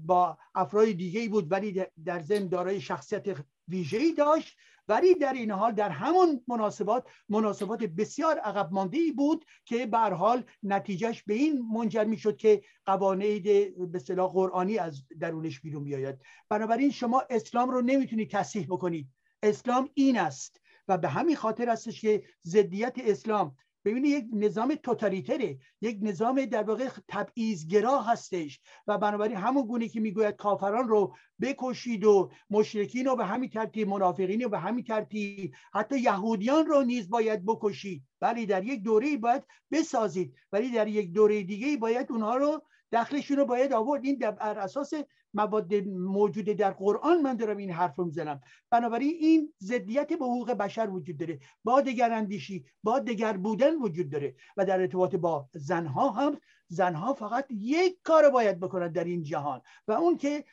[0.06, 3.26] با افراد دیگه بود ولی در ضمن دارای شخصیت
[3.68, 4.58] ویژه‌ای داشت.
[4.90, 9.98] ولی در این حال در همون مناسبات مناسبات بسیار عقب مانده ای بود که به
[9.98, 15.84] حال نتیجهش به این منجر می شد که قوانین به اصطلاح قرآنی از درونش بیرون
[15.84, 16.16] بیاید.
[16.50, 19.08] بنابراین شما اسلام رو نمی‌تونید تصحیح بکنید
[19.44, 23.56] اسلام این است و به همین خاطر هستش که ضدیت اسلام
[23.86, 30.00] ببینید یک نظام توتالیتره یک نظام در واقع تبعیضگرا هستش و بنابراین همون گونه که
[30.00, 35.54] می‌گوید کافران رو بکشید و مشرکین رو به همین ترتیب منافقین رو به همین ترتیب
[35.74, 38.04] حتی یهودیان رو نیز باید بکشید.
[38.22, 40.36] ولی در یک دوره باید بسازید.
[40.52, 42.62] ولی در یک دوره دیگه باید اونها رو
[42.92, 44.06] دخلشون رو باید آورد.
[44.06, 44.94] این در اساس
[45.34, 48.42] مواد موجود در قرآن من دارم این حرف رو می‌زنم.
[48.70, 51.40] بنابراین این ضدیت به حقوق بشر وجود داره.
[51.64, 57.14] با دگر اندیشی با دگر بودن وجود داره و در ارتباط با زنها هم زنها
[57.14, 60.46] فقط یک کار باید بکنن در این جهان و اون که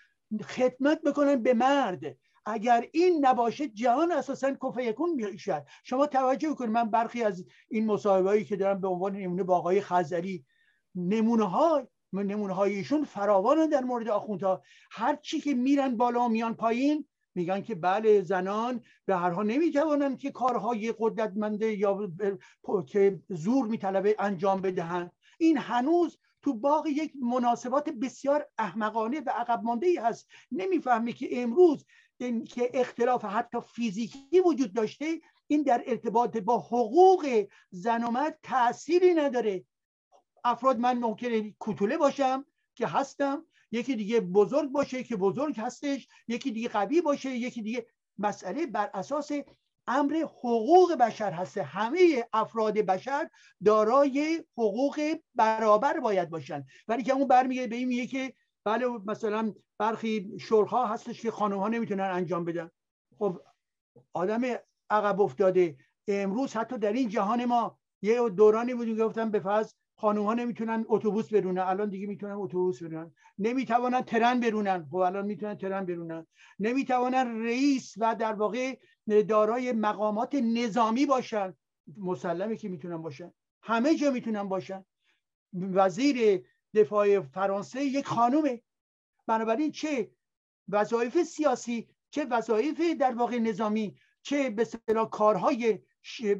[0.44, 2.16] خدمت بکنن به مرد.
[2.46, 7.86] اگر این نباشه جهان اساسا کفه یکون می‌شد شما توجه کنید من برخی از این
[7.86, 10.44] مصاحبه که دارم به عنوان نمونه با آقای خزری
[10.94, 14.62] نمونه ها نمونه هایشون فراوانه در مورد آخوندها.
[14.90, 20.18] هر چی که میرن بالا میان پایین میگن که بله زنان به هر حال نمی‌توانند
[20.18, 22.10] که کارهای قدرتمنده یا
[22.86, 25.12] که زور میطلبه انجام بدهند.
[25.38, 30.28] این هنوز تو باقی یک مناسبات بسیار احمقانه و عقب مانده ای هست.
[30.52, 31.84] نمی‌فهمه که امروز
[32.48, 39.14] که اختلاف حتی فیزیکی وجود داشته این در ارتباط با حقوق زن و مرد تأثیری
[39.14, 39.64] نداره.
[40.46, 42.44] افراد من ممکنه کوتوله باشم
[42.74, 47.86] که هستم یکی دیگه بزرگ باشه که بزرگ هستش یکی دیگه قوی باشه یکی دیگه
[48.18, 49.32] مسئله بر اساس
[49.86, 53.30] امر حقوق بشر هست همه افراد بشر
[53.64, 56.64] دارای حقوق برابر باید باشن.
[56.88, 58.34] ولی که اون برمیگه به این میگه که
[58.64, 62.70] بله مثلا برخی شرها هستش که خانم ها نمی‌تونن انجام بدن.
[63.18, 63.40] خب
[64.12, 64.40] آدم
[64.90, 65.76] عقب افتاده.
[66.08, 70.84] امروز حتی در این جهان ما یه دورانی بودیم گفتم به فرض خانوم ها نمی‌تونن
[70.88, 74.86] اتوبوس برونن الان دیگه می‌تونن اتوبوس برونن نمی‌توانن ترن برونن.
[74.90, 76.26] خب الان می‌تونن ترن برونن.
[76.58, 78.76] نمی‌توانن رئیس و در واقع
[79.28, 81.54] دارای مقامات نظامی باشن.
[81.96, 83.32] مسلمه که می‌تونن باشن.
[83.62, 84.84] همه جا می‌تونن باشن.
[85.52, 86.44] وزیر
[86.74, 88.62] دفاع فرانسه یک خانومه.
[89.26, 90.10] بنابراین چه
[90.68, 94.66] وظایف سیاسی چه وظایف در واقع نظامی چه به
[95.10, 95.78] کارهای
[96.20, 96.34] به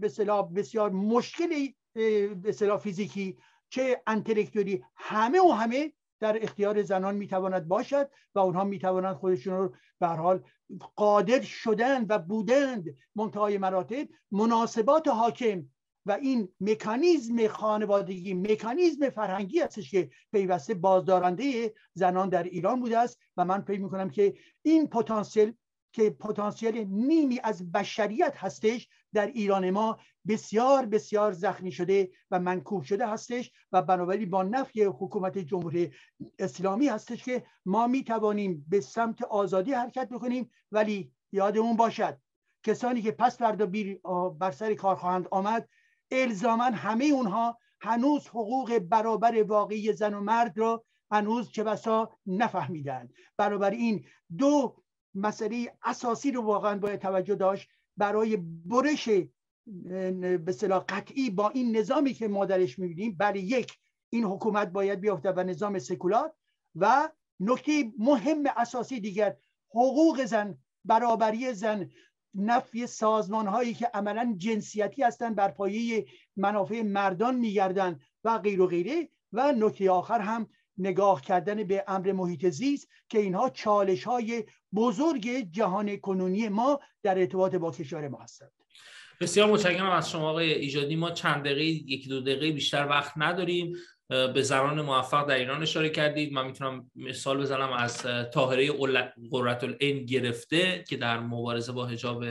[0.55, 3.39] بسیار مشکلی به اصطلاح فیزیکی
[3.69, 9.75] چه انتلکتوری همه و همه در اختیار زنان می‌تواند باشد و اونها می‌توانند خودشون رو
[10.01, 10.43] به حال
[10.97, 12.85] قادر شدن و بودند
[13.15, 15.65] منتهای مراتب مناسبات حاکم.
[16.07, 23.21] و این مکانیزم خانوادگی مکانیزم فرهنگی هستش که پیوسته بازدارنده زنان در ایران بوده است
[23.37, 25.53] و من فکر می‌کنم که این پتانسیل
[25.93, 29.99] که پتانسیل نیمی از بشریت هستش در ایران ما
[30.29, 35.93] بسیار بسیار زخمی شده و منکوب شده هستش و بنابراین با نفی حکومت جمهوری
[36.39, 42.19] اسلامی هستش که ما می توانیم به سمت آزادی حرکت بکنیم ولی یادمون باشد
[42.63, 43.67] کسانی که پس فردا
[44.39, 45.69] بر سر کار خواهند آمد
[46.11, 53.13] الزاما همه اونها هنوز حقوق برابر واقعی زن و مرد را هنوز چه بسا نفهمیدند.
[53.73, 54.05] این
[54.39, 54.77] دو
[55.15, 57.69] مسئله اساسی رو واقعا باید توجه داشت.
[57.97, 58.37] برای
[58.67, 59.09] برش
[60.45, 63.73] به صلاح قطعی با این نظامی که ما درش می‌بینیم برای یک
[64.11, 66.33] این حکومت باید بیافته و نظام سکولار
[66.75, 67.09] و
[67.41, 69.37] نکته مهم اساسی دیگر
[69.71, 71.91] حقوق زن برابری زن
[72.35, 78.67] نفی سازمان هایی که عملا جنسیتی هستند بر پایه منافع مردان میگردند و غیر و
[78.67, 79.09] غیره.
[79.33, 80.47] و نکته آخر هم
[80.79, 87.19] نگاه کردن به امر محیط زیست که اینها چالش های بزرگ جهان کنونی ما در
[87.19, 88.51] ارتباط با کشور ما هستند.
[89.21, 93.77] بسیار متشکرم از شما آقای ایجادی ما چند دقیقه یکی دو دقیقه بیشتر وقت نداریم.
[94.09, 96.33] به زنان موفق در ایران اشاره کردید.
[96.33, 98.73] من می‌تونم مثال بزنم از طاهره
[99.31, 102.25] قررت العین گرفته که در مبارزه با حجاب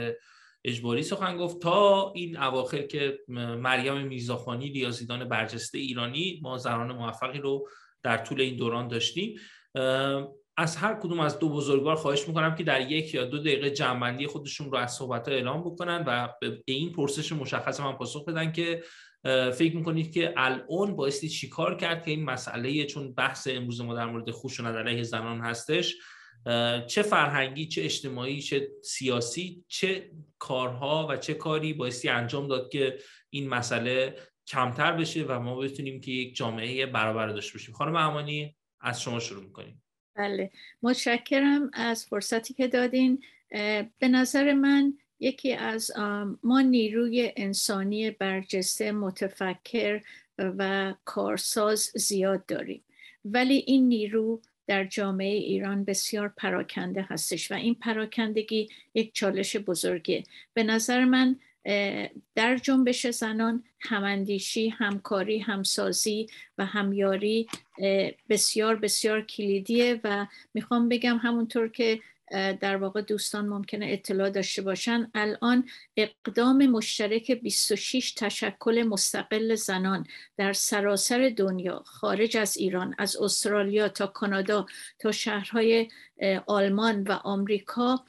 [0.64, 1.58] اجباری سخن گفت.
[1.62, 3.18] تا این اواخر که
[3.58, 7.68] مریم میزاخانی ریاضیدان برجسته ایرانی ما زنان موفقی رو
[8.06, 9.38] در طول این دوران داشتیم.
[10.56, 14.26] از هر کدوم از دو بزرگوار خواهش می‌کنم که در یک یا دو دقیقه جنبندی
[14.26, 18.82] خودشون رو از صحبت اعلام بکنن و به این پرسش مشخص من پاسخ بدن که
[19.52, 24.06] فکر می‌کنید که الان بایستی چیکار کرد که این مسئله چون بحث امروز ما در
[24.06, 25.94] مورد خشونت علیه زنان هستش
[26.86, 32.98] چه فرهنگی چه اجتماعی چه سیاسی چه کارها و چه کاری بایستی انجام داد که
[33.30, 34.16] این مسئله
[34.46, 37.74] کمتر بشه و ما بتونیم که یک جامعه برابر داشته باشیم.
[37.74, 39.82] خانم امانی از شما شروع می‌کنیم.
[40.16, 40.50] بله.
[40.82, 43.22] متشکرم از فرصتی که دادین.
[43.98, 45.90] به نظر من یکی از
[46.42, 50.02] ما نیروی انسانی برجسته متفکر
[50.38, 52.84] و کارساز زیاد داریم.
[53.24, 60.22] ولی این نیرو در جامعه ایران بسیار پراکنده هستش و این پراکندگی یک چالش بزرگه
[60.54, 61.40] به نظر من
[62.34, 66.26] در جنبش زنان هماندیشی همکاری همسازی
[66.58, 67.46] و همیاری
[68.28, 72.00] بسیار بسیار کلیدیه و می‌خوام بگم همونطور که
[72.32, 75.10] در واقع دوستان ممکنه اطلاع داشته باشن.
[75.14, 80.06] الان اقدام مشترک 26 تشکل مستقل زنان
[80.36, 84.66] در سراسر دنیا خارج از ایران از استرالیا تا کانادا
[84.98, 85.88] تا شهرهای
[86.46, 88.04] آلمان و آمریکا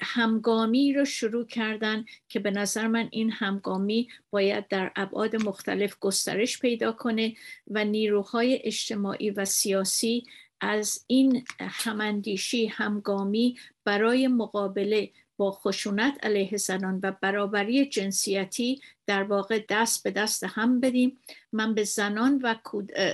[0.00, 6.58] همگامی رو شروع کردن که به نظر من این همگامی باید در ابعاد مختلف گسترش
[6.58, 7.34] پیدا کنه
[7.70, 10.24] و نیروهای اجتماعی و سیاسی
[10.60, 19.64] از این هماندیشی همگامی برای مقابله با خشونت علیه زنان و برابری جنسیتی در واقع
[19.68, 21.18] دست به دست هم بدیم.
[21.52, 22.54] من به زنان و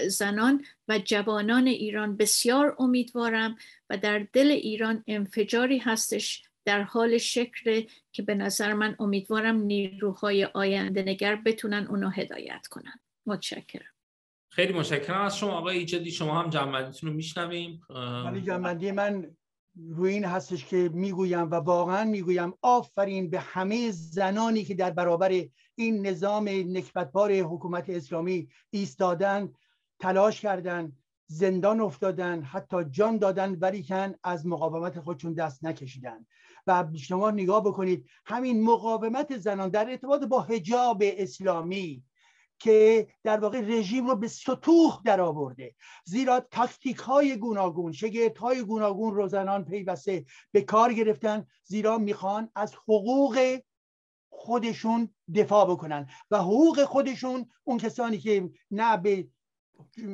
[0.09, 3.57] زنان و جوانان ایران بسیار امیدوارم
[3.91, 10.45] و در دل ایران انفجاری هستش در حال شکر که به نظر من امیدوارم نیروهای
[10.45, 13.01] آینده نگر بتونن اونو هدایت کنن.
[13.27, 13.94] متشکرم.
[14.55, 16.11] خیلی متشکرم از شما آقای ایجادی.
[16.11, 17.81] شما هم جنبندیتون رو میشنویم.
[18.25, 19.37] ولی جنبندی من
[19.89, 25.45] روی این هستش که می‌گویم و واقعا می‌گویم آفرین به همه زنانی که در برابر
[25.75, 29.53] این نظام نکبتبار حکومت اسلامی ایستادن
[30.01, 30.93] تلاش کردن
[31.27, 36.27] زندان افتادن حتی جان دادن ولیکن از مقاومت خودشون دست نکشیدن.
[36.67, 42.03] و شما نگاه بکنید همین مقاومت زنان در ارتباط با حجاب اسلامی
[42.59, 45.75] که در واقع رژیم رو به سطوح در آورده.
[46.05, 51.47] زیرا تاکتیک های گوناگون شگرت های گوناگون رو زنان پیوسته به کار گرفتن.
[51.65, 53.59] زیرا می‌خوان از حقوق
[54.29, 56.09] خودشون دفاع بکنن.
[56.31, 59.29] و حقوق خودشون اون کسانی که نه به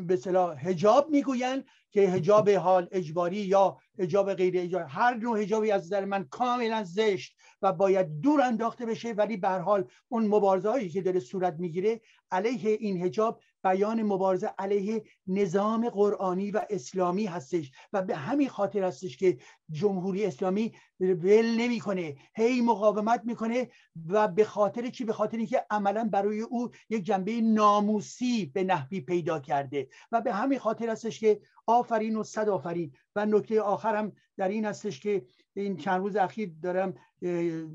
[0.06, 5.70] به صلاح هجاب می‌گوین که هجاب حال اجباری یا هجاب غیر اجباری هر نوع هجابی
[5.70, 9.12] از نظر من کاملا زشت و باید دور انداخته بشه.
[9.12, 14.50] ولی به حال اون مبارزه هایی که داره صورت می‌گیره علیه این هجاب بیان مبارزه
[14.58, 19.38] علیه نظام قرآنی و اسلامی هستش و به همین خاطر هستش که
[19.70, 23.68] جمهوری اسلامی ول نمی‌کنه هی مقاومت می‌کنه
[24.06, 29.00] و به خاطر چی؟ به خاطر اینکه عملا برای او یک جنبه ناموسی به نحوی
[29.00, 32.92] پیدا کرده و به همین خاطر هستش که آفرین و صد آفرین.
[33.16, 36.94] و نکته آخرم در این هستش که این چند روز اخیر دارم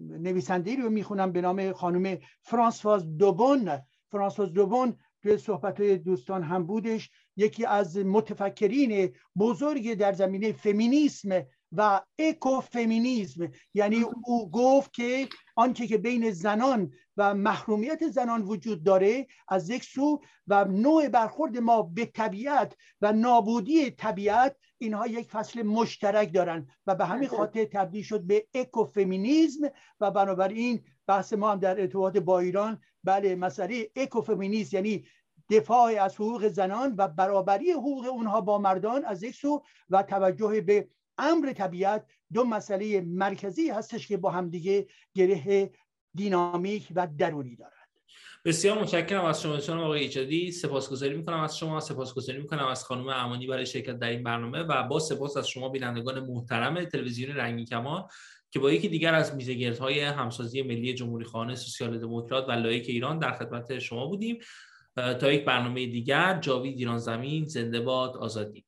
[0.09, 3.81] نویسنده رو می‌خونم به نام خانم فرانسواز دوبون.
[4.11, 7.09] فرانسواز دوبون توی صحبت دوستان هم بودش.
[7.37, 13.51] یکی از متفکرین بزرگ در زمینه فمینیسم و اکوفمینیسم.
[13.73, 19.83] یعنی او گفت که آنچه که بین زنان و محرومیت زنان وجود داره از یک
[19.83, 26.67] سو و نوع برخورد ما به طبیعت و نابودی طبیعت اینها یک فصل مشترک دارن
[26.87, 29.69] و به همین خاطر تبدیل شد به اکوفمینیسم
[29.99, 35.05] و بنابراین بحث ما هم در ارتباط با ایران بله مسئله اکوفمینیسم یعنی
[35.49, 40.61] دفاع از حقوق زنان و برابری حقوق اونها با مردان از یک سو و توجه
[40.61, 40.87] به
[41.17, 45.71] امر طبیعت دو مسئله مرکزی هستش که با همدیگه گره
[46.15, 47.71] دینامیک و درونی دارد
[48.45, 50.51] بسیار متشکرم از شما جناب آقای ایجادی.
[50.51, 54.83] سپاسگزاری می‌کنم از شما سپاسگزاری می‌کنم از خانم امانی برای شرکت در این برنامه و
[54.83, 58.07] با سپاس از شما بینندگان محترم تلویزیون رنگی کمان.
[58.55, 63.19] که با یکی دیگر از میزگردهای همسازی ملی جمهوری خانه سوسیال دموکرات و لایک ایران
[63.19, 64.37] در خدمت شما بودیم.
[64.95, 68.65] تا یک برنامه دیگر جاوید ایران زمین زنده باد آزادی.